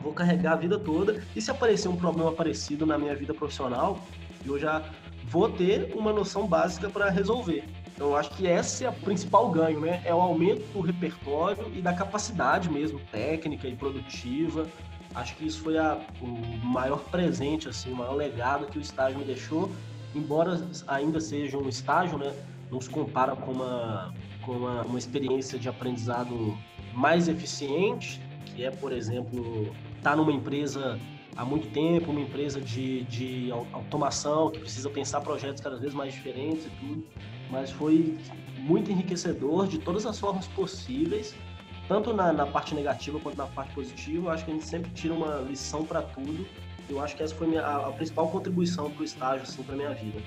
Vou 0.02 0.12
carregar 0.12 0.52
a 0.52 0.56
vida 0.56 0.78
toda. 0.78 1.22
E 1.34 1.40
se 1.40 1.50
aparecer 1.50 1.88
um 1.88 1.96
problema 1.96 2.32
parecido 2.32 2.84
na 2.86 2.98
minha 2.98 3.14
vida 3.14 3.32
profissional, 3.32 4.00
eu 4.44 4.58
já 4.58 4.82
vou 5.24 5.48
ter 5.48 5.92
uma 5.94 6.12
noção 6.12 6.46
básica 6.46 6.88
para 6.88 7.08
resolver. 7.10 7.64
Então, 7.94 8.08
eu 8.08 8.16
acho 8.16 8.30
que 8.30 8.46
esse 8.46 8.84
é 8.84 8.90
o 8.90 8.92
principal 8.92 9.50
ganho, 9.50 9.80
né? 9.80 10.02
É 10.04 10.14
o 10.14 10.20
aumento 10.20 10.64
do 10.72 10.80
repertório 10.80 11.70
e 11.74 11.80
da 11.80 11.92
capacidade 11.92 12.70
mesmo 12.70 12.98
técnica 13.12 13.68
e 13.68 13.76
produtiva. 13.76 14.66
Acho 15.14 15.36
que 15.36 15.46
isso 15.46 15.62
foi 15.62 15.78
a, 15.78 16.00
o 16.20 16.26
maior 16.66 17.00
presente, 17.04 17.68
assim, 17.68 17.92
o 17.92 17.96
maior 17.96 18.14
legado 18.14 18.66
que 18.66 18.78
o 18.78 18.80
estágio 18.80 19.18
me 19.18 19.24
deixou. 19.24 19.70
Embora 20.14 20.60
ainda 20.88 21.20
seja 21.20 21.58
um 21.58 21.68
estágio, 21.68 22.18
né? 22.18 22.32
Não 22.72 22.80
se 22.80 22.88
compara 22.88 23.36
com 23.36 23.52
uma, 23.52 24.14
com 24.40 24.52
uma, 24.52 24.82
uma 24.82 24.98
experiência 24.98 25.58
de 25.58 25.68
aprendizado 25.68 26.56
mais 26.94 27.28
eficiente, 27.28 28.18
que 28.46 28.64
é, 28.64 28.70
por 28.70 28.92
exemplo, 28.92 29.70
estar 29.98 30.10
tá 30.10 30.16
numa 30.16 30.32
empresa 30.32 30.98
há 31.36 31.44
muito 31.44 31.68
tempo, 31.68 32.10
uma 32.10 32.20
empresa 32.20 32.60
de, 32.60 33.04
de 33.04 33.50
automação 33.52 34.50
que 34.50 34.58
precisa 34.58 34.88
pensar 34.88 35.20
projetos 35.20 35.62
cada 35.62 35.76
vez 35.76 35.92
mais 35.92 36.14
diferentes 36.14 36.66
e 36.66 36.70
tudo, 36.70 37.06
mas 37.50 37.70
foi 37.70 38.16
muito 38.58 38.90
enriquecedor 38.90 39.68
de 39.68 39.78
todas 39.78 40.06
as 40.06 40.18
formas 40.18 40.46
possíveis, 40.48 41.34
tanto 41.88 42.14
na, 42.14 42.32
na 42.32 42.46
parte 42.46 42.74
negativa 42.74 43.20
quanto 43.20 43.36
na 43.36 43.46
parte 43.46 43.74
positiva. 43.74 44.28
Eu 44.28 44.30
acho 44.30 44.44
que 44.46 44.50
a 44.50 44.54
gente 44.54 44.66
sempre 44.66 44.90
tira 44.92 45.12
uma 45.12 45.40
lição 45.40 45.84
para 45.84 46.00
tudo. 46.00 46.46
Eu 46.88 47.02
acho 47.02 47.16
que 47.16 47.22
essa 47.22 47.34
foi 47.34 47.48
minha, 47.48 47.62
a, 47.62 47.88
a 47.88 47.92
principal 47.92 48.28
contribuição 48.28 48.90
para 48.90 49.02
o 49.02 49.04
estágio, 49.04 49.42
assim, 49.42 49.62
para 49.62 49.76
minha 49.76 49.92
vida. 49.94 50.20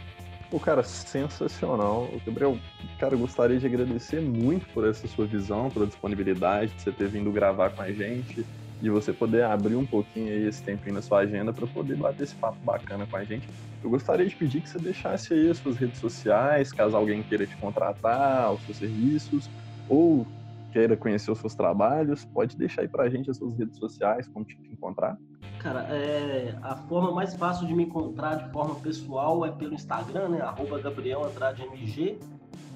Pô, 0.55 0.59
cara, 0.61 0.83
sensacional. 0.83 2.07
Gabriel, 2.25 2.57
cara, 2.97 3.13
gostaria 3.17 3.59
de 3.59 3.65
agradecer 3.65 4.21
muito 4.21 4.65
por 4.69 4.87
essa 4.87 5.05
sua 5.05 5.25
visão, 5.25 5.69
pela 5.69 5.85
disponibilidade 5.85 6.73
de 6.73 6.81
você 6.81 6.93
ter 6.93 7.09
vindo 7.09 7.29
gravar 7.29 7.71
com 7.71 7.81
a 7.81 7.91
gente 7.91 8.47
e 8.81 8.89
você 8.89 9.11
poder 9.11 9.43
abrir 9.43 9.75
um 9.75 9.85
pouquinho 9.85 10.29
aí 10.29 10.47
esse 10.47 10.63
tempinho 10.63 10.95
na 10.95 11.01
sua 11.01 11.19
agenda 11.19 11.51
para 11.51 11.67
poder 11.67 11.97
bater 11.97 12.23
esse 12.23 12.37
papo 12.39 12.65
bacana 12.65 13.05
com 13.05 13.17
a 13.17 13.25
gente. 13.25 13.49
Eu 13.83 13.89
gostaria 13.89 14.25
de 14.25 14.33
pedir 14.33 14.61
que 14.61 14.69
você 14.69 14.79
deixasse 14.79 15.33
aí 15.33 15.49
as 15.49 15.57
suas 15.57 15.75
redes 15.75 15.99
sociais, 15.99 16.71
caso 16.71 16.95
alguém 16.95 17.21
queira 17.21 17.45
te 17.45 17.57
contratar, 17.57 18.53
os 18.53 18.63
seus 18.63 18.77
serviços, 18.77 19.51
ou 19.89 20.25
queira 20.71 20.95
conhecer 20.95 21.31
os 21.31 21.39
seus 21.39 21.53
trabalhos, 21.53 22.23
pode 22.33 22.55
deixar 22.57 22.83
aí 22.83 22.87
pra 22.87 23.09
gente 23.09 23.29
as 23.29 23.35
suas 23.35 23.57
redes 23.57 23.77
sociais, 23.77 24.25
como 24.29 24.45
te 24.45 24.55
encontrar. 24.71 25.17
Cara, 25.65 25.81
é, 25.89 26.53
a 26.61 26.75
forma 26.75 27.11
mais 27.11 27.35
fácil 27.35 27.65
de 27.65 27.73
me 27.73 27.85
encontrar 27.85 28.35
de 28.35 28.51
forma 28.51 28.75
pessoal 28.75 29.43
é 29.47 29.49
pelo 29.49 29.73
Instagram, 29.73 30.29
né? 30.29 30.41
Arroba 30.41 30.77
Gabriel 30.77 31.23
Andrade 31.23 31.63
MG. 31.63 32.19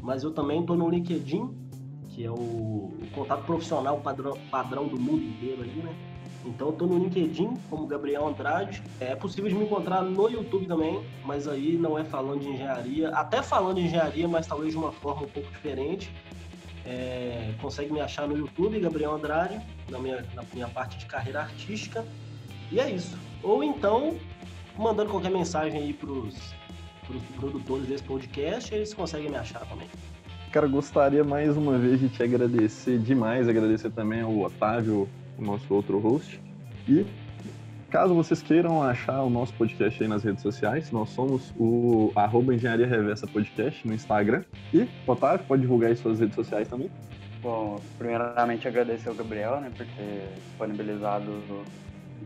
Mas 0.02 0.24
eu 0.24 0.32
também 0.32 0.62
estou 0.62 0.76
no 0.76 0.90
LinkedIn, 0.90 1.56
que 2.10 2.26
é 2.26 2.32
o, 2.32 2.34
o, 2.34 3.08
contato 3.14 3.46
profissional 3.46 4.00
padrão, 4.00 4.36
padrão 4.50 4.88
do 4.88 5.00
mundo 5.00 5.22
inteiro 5.22 5.62
aí, 5.62 5.84
né? 5.84 5.96
Então 6.44 6.70
eu 6.70 6.74
tô 6.74 6.88
no 6.88 6.98
LinkedIn 6.98 7.54
como 7.70 7.86
Gabriel 7.86 8.28
Andrade. 8.28 8.82
É 9.00 9.16
possível 9.16 9.52
de 9.52 9.56
me 9.56 9.66
encontrar 9.66 10.02
no 10.02 10.28
YouTube 10.28 10.66
também, 10.66 11.00
mas 11.24 11.48
aí 11.48 11.78
não 11.78 11.96
é 11.96 12.04
falando 12.04 12.42
de 12.42 12.50
engenharia. 12.50 13.10
Até 13.10 13.44
falando 13.44 13.76
de 13.76 13.84
engenharia, 13.84 14.28
mas 14.28 14.48
talvez 14.48 14.72
de 14.72 14.78
uma 14.80 14.92
forma 14.92 15.28
um 15.28 15.30
pouco 15.30 15.48
diferente. 15.52 16.12
É, 16.84 17.54
consegue 17.62 17.94
me 17.94 18.02
achar 18.02 18.28
no 18.28 18.36
YouTube, 18.36 18.80
Gabriel 18.80 19.14
Andrade, 19.14 19.62
na 19.92 20.00
minha, 20.00 20.26
na 20.34 20.42
minha 20.52 20.68
parte 20.68 20.98
de 20.98 21.06
carreira 21.06 21.42
artística. 21.42 22.04
E 22.72 22.80
é 22.80 22.90
isso. 22.90 23.18
Ou 23.42 23.64
então, 23.64 24.16
mandando 24.78 25.10
qualquer 25.10 25.32
mensagem 25.32 25.82
aí 25.82 25.94
pros, 25.94 26.54
pros 27.08 27.24
produtores 27.36 27.88
desse 27.88 28.04
podcast, 28.04 28.74
eles 28.74 28.94
conseguem 28.94 29.30
me 29.30 29.38
achar 29.38 29.66
também. 29.66 29.88
Cara, 30.52 30.68
gostaria 30.68 31.24
mais 31.24 31.56
uma 31.56 31.78
vez 31.78 32.00
de 32.00 32.10
te 32.10 32.24
agradecer 32.24 32.98
demais, 32.98 33.48
agradecer 33.48 33.92
também 33.92 34.22
ao 34.22 34.36
Otávio, 34.40 35.08
o 35.38 35.42
nosso 35.44 35.72
outro 35.74 36.00
host. 36.00 36.42
E 36.88 37.06
caso 37.90 38.14
vocês 38.16 38.42
queiram 38.42 38.82
achar 38.82 39.22
o 39.22 39.30
nosso 39.30 39.54
podcast 39.54 40.02
aí 40.02 40.10
nas 40.10 40.24
redes 40.24 40.42
sociais, 40.42 40.92
nós 40.92 41.10
somos 41.10 41.54
o 41.58 42.12
arroba 42.16 42.54
Engenharia 42.54 42.88
Reversa 42.88 43.28
Podcast 43.28 43.88
no 43.88 43.94
Instagram. 43.94 44.44
E, 44.74 44.88
Otávio, 45.06 45.46
pode 45.48 45.62
divulgar 45.62 45.90
aí 45.92 45.96
suas 45.96 46.20
redes 46.20 46.36
sociais 46.36 46.68
também? 46.68 46.90
Bom, 47.42 47.80
primeiramente 47.98 48.68
agradecer 48.68 49.10
ao 49.10 49.16
Gabriel, 49.16 49.62
né, 49.62 49.72
por 49.76 49.86
ter 49.86 50.34
disponibilizado 50.36 51.32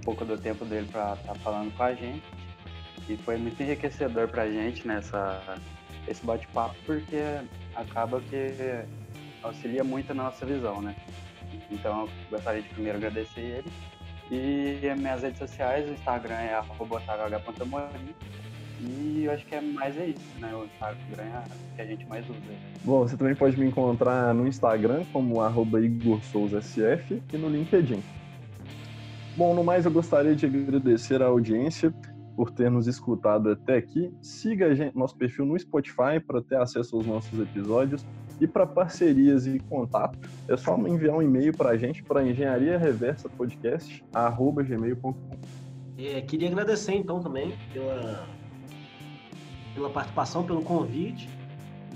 pouco 0.03 0.25
do 0.25 0.37
tempo 0.37 0.65
dele 0.65 0.87
para 0.91 1.13
estar 1.13 1.33
tá 1.33 1.35
falando 1.35 1.75
com 1.75 1.83
a 1.83 1.93
gente. 1.93 2.23
E 3.09 3.17
foi 3.17 3.37
muito 3.37 3.61
enriquecedor 3.61 4.27
para 4.27 4.43
a 4.43 4.49
gente 4.49 4.87
nessa 4.87 5.57
esse 6.07 6.25
bate-papo, 6.25 6.75
porque 6.85 7.21
acaba 7.75 8.19
que 8.21 8.83
auxilia 9.41 9.83
muito 9.83 10.11
a 10.11 10.15
nossa 10.15 10.45
visão, 10.45 10.81
né? 10.81 10.95
Então, 11.71 12.01
eu 12.01 12.09
gostaria 12.29 12.61
de 12.61 12.69
primeiro 12.69 12.97
agradecer 12.97 13.41
ele. 13.41 13.71
E 14.31 14.79
minhas 14.97 15.21
redes 15.21 15.39
sociais, 15.39 15.87
o 15.89 15.93
Instagram 15.93 16.35
é 16.35 16.57
otavh.morim 16.59 18.15
E 18.81 19.25
eu 19.25 19.31
acho 19.31 19.45
que 19.45 19.55
é 19.55 19.61
mais 19.61 19.97
é 19.97 20.07
isso, 20.07 20.39
né? 20.39 20.53
O 20.53 20.65
Instagram 20.65 21.23
é 21.23 21.43
que 21.75 21.81
a 21.81 21.85
gente 21.85 22.05
mais 22.07 22.27
usa. 22.29 22.39
Bom, 22.83 23.01
você 23.01 23.17
também 23.17 23.35
pode 23.35 23.57
me 23.59 23.65
encontrar 23.65 24.33
no 24.33 24.47
Instagram 24.47 25.03
como 25.11 25.41
arroba 25.41 25.79
Igor 25.81 26.21
Souza 26.23 26.61
SF 26.61 27.21
e 27.31 27.37
no 27.37 27.49
LinkedIn. 27.49 28.01
Bom, 29.35 29.55
no 29.55 29.63
mais 29.63 29.85
eu 29.85 29.91
gostaria 29.91 30.35
de 30.35 30.45
agradecer 30.45 31.21
a 31.23 31.25
audiência 31.25 31.91
por 32.35 32.51
ter 32.51 32.69
nos 32.69 32.85
escutado 32.85 33.49
até 33.49 33.77
aqui. 33.77 34.13
Siga 34.21 34.75
gente, 34.75 34.95
nosso 34.95 35.15
perfil 35.17 35.45
no 35.45 35.57
Spotify 35.57 36.19
para 36.25 36.39
ter 36.39 36.57
acesso 36.57 36.95
aos 36.95 37.05
nossos 37.07 37.39
episódios. 37.39 38.05
E 38.39 38.47
para 38.47 38.67
parcerias 38.67 39.47
e 39.47 39.59
contato, 39.59 40.17
é 40.47 40.55
só 40.55 40.77
enviar 40.77 41.15
um 41.15 41.21
e-mail 41.21 41.55
para 41.55 41.71
a 41.71 41.77
gente 41.77 42.03
para 42.03 42.27
engenharia 42.27 42.77
reversa 42.77 43.27
podcast 43.29 44.03
gmail.com. 44.67 45.15
É, 45.97 46.21
queria 46.21 46.49
agradecer 46.49 46.93
então 46.93 47.19
também 47.19 47.55
pela, 47.71 48.27
pela 49.73 49.89
participação, 49.89 50.43
pelo 50.43 50.61
convite, 50.61 51.27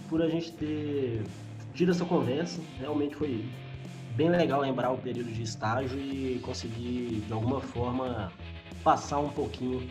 por 0.09 0.21
a 0.21 0.29
gente 0.29 0.53
ter 0.53 1.23
tido 1.73 1.91
essa 1.91 2.05
conversa. 2.05 2.61
Realmente 2.79 3.15
foi 3.15 3.45
bem 4.17 4.29
legal 4.29 4.61
lembrar 4.61 4.89
o 4.91 4.97
período 4.97 5.31
de 5.31 5.43
estágio 5.43 5.97
e 5.99 6.39
conseguir 6.39 7.23
de 7.27 7.31
alguma 7.31 7.61
forma 7.61 8.33
passar 8.83 9.19
um 9.19 9.29
pouquinho 9.29 9.87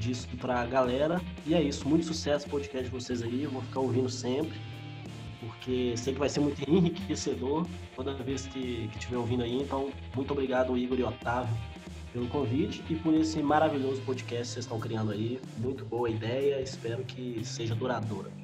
disso 0.00 0.26
para 0.38 0.60
a 0.60 0.66
galera. 0.66 1.20
E 1.46 1.54
é 1.54 1.62
isso, 1.62 1.88
muito 1.88 2.04
sucesso 2.04 2.48
podcast 2.48 2.84
de 2.84 2.90
vocês 2.90 3.22
aí, 3.22 3.44
eu 3.44 3.50
vou 3.50 3.62
ficar 3.62 3.78
ouvindo 3.78 4.10
sempre, 4.10 4.58
porque 5.38 5.94
sei 5.96 6.12
que 6.12 6.18
vai 6.18 6.28
ser 6.28 6.40
muito 6.40 6.60
enriquecedor 6.68 7.64
toda 7.94 8.12
vez 8.14 8.44
que 8.44 8.90
estiver 8.92 9.18
ouvindo 9.18 9.44
aí. 9.44 9.62
Então, 9.62 9.90
muito 10.16 10.32
obrigado, 10.32 10.76
Igor 10.76 10.98
e 10.98 11.04
Otávio, 11.04 11.56
pelo 12.12 12.26
convite 12.26 12.82
e 12.90 12.96
por 12.96 13.14
esse 13.14 13.40
maravilhoso 13.40 14.02
podcast 14.02 14.48
que 14.48 14.52
vocês 14.54 14.64
estão 14.64 14.80
criando 14.80 15.12
aí. 15.12 15.40
Muito 15.58 15.84
boa 15.84 16.10
ideia, 16.10 16.60
espero 16.60 17.04
que 17.04 17.40
seja 17.44 17.76
duradoura. 17.76 18.39